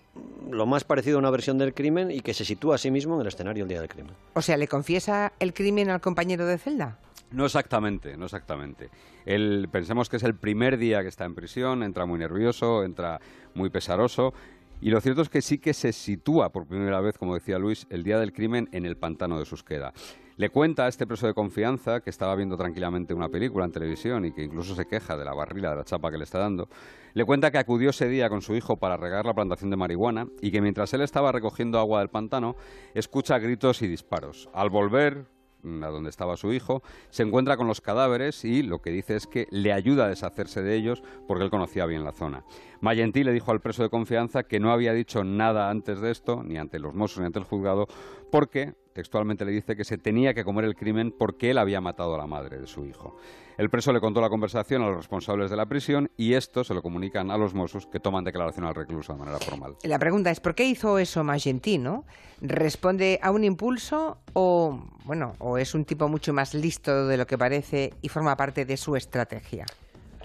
lo 0.49 0.65
más 0.65 0.83
parecido 0.83 1.17
a 1.17 1.19
una 1.19 1.29
versión 1.29 1.57
del 1.57 1.73
crimen 1.73 2.11
y 2.11 2.21
que 2.21 2.33
se 2.33 2.45
sitúa 2.45 2.75
a 2.75 2.77
sí 2.77 2.91
mismo 2.91 3.15
en 3.15 3.21
el 3.21 3.27
escenario 3.27 3.63
el 3.63 3.69
día 3.69 3.79
del 3.79 3.89
crimen. 3.89 4.13
O 4.33 4.41
sea, 4.41 4.57
¿le 4.57 4.67
confiesa 4.67 5.33
el 5.39 5.53
crimen 5.53 5.89
al 5.89 6.01
compañero 6.01 6.45
de 6.45 6.57
celda? 6.57 6.99
No 7.31 7.45
exactamente, 7.45 8.15
no 8.15 8.25
exactamente. 8.25 8.89
Él, 9.25 9.67
pensemos 9.69 10.07
que 10.07 10.15
es 10.15 10.23
el 10.23 10.35
primer 10.35 10.77
día 10.77 11.01
que 11.01 11.09
está 11.09 11.25
en 11.25 11.35
prisión, 11.35 11.83
entra 11.83 12.05
muy 12.05 12.17
nervioso, 12.17 12.83
entra 12.83 13.19
muy 13.53 13.69
pesaroso. 13.69 14.33
Y 14.79 14.91
lo 14.91 15.01
cierto 15.01 15.23
es 15.23 15.29
que 15.29 15.41
sí 15.41 15.57
que 15.57 15.73
se 15.73 15.91
sitúa 15.91 16.51
por 16.51 16.67
primera 16.67 17.01
vez, 17.01 17.17
como 17.17 17.33
decía 17.33 17.57
Luis, 17.57 17.87
el 17.89 18.03
día 18.03 18.19
del 18.19 18.31
crimen 18.31 18.69
en 18.71 18.85
el 18.85 18.95
pantano 18.95 19.39
de 19.39 19.45
Susqueda. 19.45 19.91
Le 20.35 20.49
cuenta 20.49 20.85
a 20.85 20.87
este 20.87 21.07
preso 21.07 21.25
de 21.25 21.33
confianza 21.33 22.01
que 22.01 22.11
estaba 22.11 22.35
viendo 22.35 22.55
tranquilamente 22.57 23.15
una 23.15 23.27
película 23.27 23.65
en 23.65 23.71
televisión 23.71 24.23
y 24.25 24.31
que 24.31 24.43
incluso 24.43 24.75
se 24.75 24.85
queja 24.85 25.17
de 25.17 25.25
la 25.25 25.33
barrila, 25.33 25.71
de 25.71 25.77
la 25.77 25.83
chapa 25.83 26.11
que 26.11 26.19
le 26.19 26.25
está 26.25 26.37
dando. 26.37 26.69
Le 27.15 27.25
cuenta 27.25 27.49
que 27.49 27.57
acudió 27.57 27.89
ese 27.89 28.07
día 28.07 28.29
con 28.29 28.43
su 28.43 28.53
hijo 28.53 28.77
para 28.77 28.97
regar 28.97 29.25
la 29.25 29.33
plantación 29.33 29.71
de 29.71 29.77
marihuana 29.77 30.27
y 30.41 30.51
que 30.51 30.61
mientras 30.61 30.93
él 30.93 31.01
estaba 31.01 31.31
recogiendo 31.31 31.79
agua 31.79 31.99
del 31.99 32.09
pantano, 32.09 32.55
escucha 32.93 33.39
gritos 33.39 33.81
y 33.81 33.87
disparos. 33.87 34.47
Al 34.53 34.69
volver, 34.69 35.25
a 35.63 35.87
donde 35.87 36.09
estaba 36.09 36.37
su 36.37 36.53
hijo, 36.53 36.81
se 37.09 37.23
encuentra 37.23 37.57
con 37.57 37.67
los 37.67 37.81
cadáveres 37.81 38.45
y 38.45 38.63
lo 38.63 38.79
que 38.79 38.91
dice 38.91 39.15
es 39.15 39.27
que 39.27 39.47
le 39.51 39.73
ayuda 39.73 40.05
a 40.05 40.09
deshacerse 40.09 40.61
de 40.61 40.75
ellos 40.75 41.03
porque 41.27 41.43
él 41.43 41.49
conocía 41.49 41.85
bien 41.85 42.03
la 42.03 42.11
zona. 42.11 42.43
Mayentí 42.79 43.23
le 43.23 43.33
dijo 43.33 43.51
al 43.51 43.61
preso 43.61 43.83
de 43.83 43.89
confianza 43.89 44.43
que 44.43 44.59
no 44.59 44.71
había 44.71 44.93
dicho 44.93 45.23
nada 45.23 45.69
antes 45.69 45.99
de 45.99 46.11
esto, 46.11 46.43
ni 46.43 46.57
ante 46.57 46.79
los 46.79 46.93
mozos 46.93 47.19
ni 47.19 47.25
ante 47.25 47.39
el 47.39 47.45
juzgado, 47.45 47.87
porque 48.31 48.75
textualmente 48.97 49.45
le 49.45 49.51
dice 49.51 49.75
que 49.75 49.83
se 49.83 49.99
tenía 49.99 50.33
que 50.33 50.43
comer 50.43 50.65
el 50.65 50.75
crimen 50.75 51.13
porque 51.15 51.51
él 51.51 51.59
había 51.59 51.79
matado 51.79 52.15
a 52.15 52.17
la 52.17 52.25
madre 52.25 52.57
de 52.57 52.65
su 52.65 52.83
hijo. 52.83 53.15
El 53.55 53.69
preso 53.69 53.93
le 53.93 53.99
contó 53.99 54.21
la 54.21 54.29
conversación 54.29 54.81
a 54.81 54.87
los 54.87 54.97
responsables 54.97 55.51
de 55.51 55.55
la 55.55 55.67
prisión 55.67 56.09
y 56.17 56.33
esto 56.33 56.63
se 56.63 56.73
lo 56.73 56.81
comunican 56.81 57.29
a 57.29 57.37
los 57.37 57.53
Mossos 57.53 57.85
que 57.85 57.99
toman 57.99 58.23
declaración 58.23 58.65
al 58.65 58.73
recluso 58.73 59.13
de 59.13 59.19
manera 59.19 59.37
formal. 59.37 59.75
La 59.83 59.99
pregunta 59.99 60.31
es, 60.31 60.39
¿por 60.39 60.55
qué 60.55 60.65
hizo 60.65 60.97
eso 60.97 61.23
Magentí, 61.23 61.77
no? 61.77 62.05
¿Responde 62.41 63.19
a 63.21 63.29
un 63.29 63.43
impulso 63.43 64.17
o, 64.33 64.83
bueno, 65.05 65.35
o 65.37 65.59
es 65.59 65.75
un 65.75 65.85
tipo 65.85 66.07
mucho 66.07 66.33
más 66.33 66.55
listo 66.55 67.05
de 67.05 67.17
lo 67.17 67.27
que 67.27 67.37
parece 67.37 67.93
y 68.01 68.09
forma 68.09 68.35
parte 68.35 68.65
de 68.65 68.77
su 68.77 68.95
estrategia? 68.95 69.67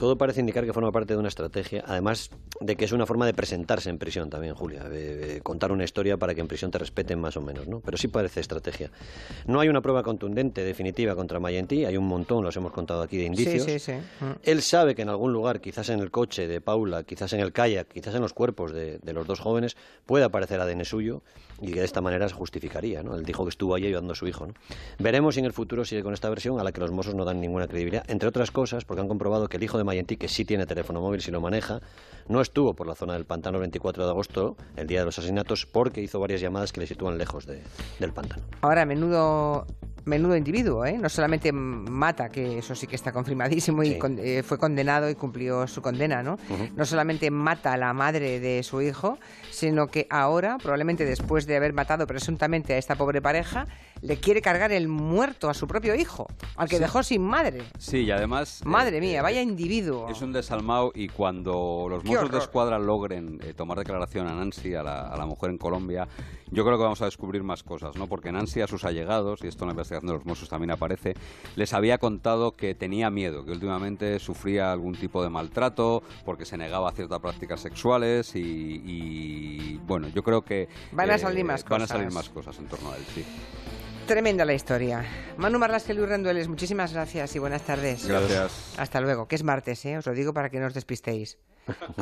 Todo 0.03 0.19
parece 0.19 0.41
indicar 0.41 0.65
que 0.65 0.73
forma 0.73 0.91
parte 0.91 1.15
de 1.15 1.21
una 1.21 1.29
estrategia, 1.29 1.85
además 1.87 2.29
de 2.61 2.75
que 2.75 2.87
es 2.87 2.91
una 2.91 3.07
forma 3.07 3.25
de 3.25 3.35
presentarse 3.35 3.88
en 3.88 3.99
prisión 3.99 4.31
también, 4.31 4.53
Julia, 4.53 4.83
de, 4.88 5.41
contar 5.45 5.71
una 5.71 5.85
historia 5.85 6.17
para 6.17 6.35
que 6.35 6.41
en 6.41 6.49
prisión 6.49 6.73
te 6.73 6.79
respeten 6.79 7.21
más 7.21 7.37
o 7.37 7.41
menos, 7.41 7.69
¿no? 7.69 7.79
Pero 7.79 7.97
sí 7.97 8.09
parece 8.09 8.41
estrategia. 8.41 8.91
No 9.47 9.61
hay 9.61 9.69
una 9.69 9.81
prueba 9.81 10.03
contundente, 10.03 10.65
definitiva 10.65 11.15
contra 11.15 11.38
Mayentí, 11.38 11.85
hay 11.85 11.97
un 11.97 12.09
montón, 12.09 12.43
los 12.43 12.57
hemos 12.57 12.73
contado 12.73 13.01
aquí, 13.01 13.17
de 13.17 13.27
indicios. 13.27 13.62
Sí, 13.62 13.79
sí, 13.79 13.93
sí. 13.93 14.25
Mm. 14.25 14.33
Él 14.43 14.62
sabe 14.62 14.97
que 14.97 15.03
en 15.03 15.09
algún 15.09 15.33
lugar, 15.33 15.61
quizás 15.61 15.88
en 15.88 16.01
el 16.01 16.11
coche 16.11 16.49
de 16.49 16.61
Paula, 16.61 17.05
quizás 17.05 17.33
en 17.35 17.38
el 17.38 17.53
kayak, 17.53 17.87
quizás 17.87 18.17
en 18.17 18.23
los 18.23 18.33
cuerpos 18.33 18.73
de, 18.73 18.99
los 19.05 19.25
dos 19.25 19.38
jóvenes, 19.38 19.77
puede 20.05 20.25
aparecer 20.25 20.61
ADN 20.61 20.85
suyo 20.85 21.23
y 21.61 21.71
que 21.71 21.79
de 21.79 21.87
esta 21.87 22.01
manera 22.01 22.29
se 22.29 22.35
justificaría, 22.35 23.05
¿no? 23.05 23.15
Él 23.15 23.25
dijo 23.25 23.45
que 23.45 23.51
estuvo 23.51 23.77
allí 23.77 23.87
ayudando 23.87 24.15
a 24.15 24.17
su 24.17 24.27
hijo, 24.27 24.49
¿no? 24.49 24.55
Veremos 24.99 25.35
si 25.35 25.41
en 25.41 25.47
el 25.47 25.53
futuro 25.53 25.85
sigue 25.85 26.03
con 26.03 26.12
esta 26.12 26.29
versión 26.29 26.59
a 26.59 26.65
la 26.65 26.73
que 26.73 26.81
los 26.81 26.91
Mossos 26.91 27.15
no 27.15 27.25
dan 27.25 27.41
ninguna 27.41 27.69
credibilidad, 27.69 28.05
entre 28.11 28.29
otras 28.29 28.51
cosas 28.51 28.85
porque 28.85 29.01
han 29.01 29.07
comprobado 29.07 29.47
que 29.49 29.59
el 29.59 29.62
hijo 29.62 29.79
de 29.79 29.85
Mayentí, 29.93 30.17
que 30.17 30.29
sí 30.29 30.47
tiene 30.47 30.65
teléfono 30.65 31.03
móvil, 31.03 31.21
si 31.21 31.31
lo 31.31 31.43
maneja, 31.43 31.81
no 32.27 32.41
estuvo 32.41 32.73
por 32.73 32.87
la 32.87 32.95
zona 32.95 33.13
del 33.13 33.27
pantano 33.27 33.59
el 33.59 33.61
24 33.61 34.05
de 34.05 34.11
agosto, 34.11 34.57
el 34.77 34.87
día 34.87 35.01
de 35.01 35.05
los 35.05 35.19
asesinatos, 35.19 35.67
porque 35.67 36.01
hizo 36.01 36.19
varias 36.19 36.41
llamadas 36.41 36.73
que 36.73 36.81
le 36.81 36.87
sitúan 36.87 37.19
lejos 37.19 37.47
del 37.47 38.13
pantano. 38.15 38.43
Ahora, 38.63 38.87
menudo 38.87 39.67
menudo 40.05 40.37
individuo, 40.37 40.85
¿eh? 40.85 40.99
No 40.99 41.09
solamente 41.09 41.53
mata, 41.53 42.29
que 42.29 42.59
eso 42.59 42.75
sí 42.75 42.87
que 42.87 42.97
está 42.97 43.12
confirmadísimo 43.12 43.83
y 43.83 43.99
eh, 44.19 44.43
fue 44.43 44.59
condenado 44.59 45.09
y 45.09 45.15
cumplió 45.15 45.67
su 45.67 45.83
condena, 45.83 46.23
¿no? 46.23 46.38
No 46.77 46.85
solamente 46.85 47.31
mata 47.31 47.73
a 47.73 47.77
la 47.77 47.93
madre 47.93 48.41
de 48.41 48.62
su 48.62 48.83
hijo, 48.83 49.19
sino 49.51 49.87
que 49.87 50.07
ahora, 50.11 50.59
probablemente 50.59 51.05
después 51.05 51.47
de 51.47 51.57
haber 51.57 51.73
matado 51.73 52.07
presuntamente 52.07 52.75
a 52.75 52.79
esta 52.79 52.97
pobre 52.97 53.23
pareja, 53.23 53.67
le 54.01 54.19
quiere 54.19 54.43
cargar 54.43 54.73
el 54.73 54.88
muerto 54.88 55.49
a 55.49 55.55
su 55.55 55.67
propio 55.67 55.95
hijo, 55.95 56.27
al 56.57 56.69
que 56.69 56.79
dejó 56.79 57.03
sin 57.03 57.23
madre. 57.23 57.62
Sí, 57.79 57.99
y 57.99 58.11
además... 58.11 58.62
Madre 58.65 58.99
eh, 58.99 59.01
mía, 59.01 59.23
vaya 59.23 59.41
individuo. 59.41 60.09
Es 60.09 60.21
un 60.23 60.33
desalmado 60.33 60.91
y 60.95 61.09
cuando 61.09 61.87
los 61.88 62.05
Mossos 62.05 62.31
de 62.31 62.38
Escuadra 62.38 62.79
logren 62.79 63.38
eh, 63.43 63.55
tomar 63.55 63.79
declaración 63.79 64.27
a 64.27 64.35
Nancy, 64.35 64.75
a 64.75 64.83
la, 64.83 65.09
a 65.09 65.17
la 65.17 65.27
mujer 65.27 65.51
en 65.51 65.59
Colombia, 65.59 66.09
yo 66.51 66.65
creo 66.65 66.77
que 66.77 66.83
vamos 66.83 67.01
a 67.03 67.07
descubrir 67.07 67.43
más 67.43 67.62
cosas, 67.62 67.97
¿no? 67.97 68.09
Porque 68.09 68.33
Nancy 68.33 68.61
a 68.61 68.67
sus 68.67 68.85
allegados, 68.85 69.43
y 69.43 69.47
esto 69.47 69.65
en 69.65 69.69
la 69.69 69.73
de 70.01 70.13
los 70.13 70.25
Mossos 70.25 70.49
también 70.49 70.71
aparece, 70.71 71.15
les 71.57 71.73
había 71.73 71.99
contado 71.99 72.53
que 72.53 72.75
tenía 72.75 73.11
miedo, 73.11 73.45
que 73.45 73.53
últimamente 73.53 74.19
sufría 74.19 74.73
algún 74.73 74.95
tipo 74.95 75.23
de 75.23 75.31
maltrato 75.31 76.03
porque 76.25 76.45
se 76.45 76.57
negaba 76.57 76.89
a 76.89 76.93
ciertas 76.93 77.21
prácticas 77.21 77.61
sexuales 77.61 78.33
y, 78.35 79.79
bueno, 79.87 80.09
yo 80.09 80.23
creo 80.23 80.43
que... 80.43 80.69
Van 80.93 81.11
a 81.11 81.19
salir 81.19 81.45
más 81.45 81.63
cosas. 81.63 81.71
Van 81.71 81.83
a 81.83 81.87
salir 81.87 82.11
más 82.13 82.29
cosas 82.29 82.59
en 82.59 82.67
torno 82.67 82.93
a 82.93 82.97
él, 82.97 83.05
sí. 83.15 83.25
Tremenda 84.07 84.45
la 84.45 84.55
historia. 84.55 85.05
Manu 85.37 85.59
Marlasque, 85.59 85.95
Luis 85.95 86.09
Rendueles, 86.09 86.49
muchísimas 86.49 86.93
gracias 86.93 87.37
y 87.37 87.39
buenas 87.39 87.63
tardes. 87.63 88.07
Gracias. 88.07 88.75
Hasta 88.77 89.01
luego, 89.01 89.29
que 89.29 89.37
es 89.37 89.45
martes, 89.45 89.85
¿eh? 89.85 89.97
os 89.97 90.07
lo 90.07 90.13
digo 90.13 90.35
para 90.35 90.51
que 90.51 90.59
no 90.59 90.67
os 90.67 90.75
despistéis. 90.75 91.39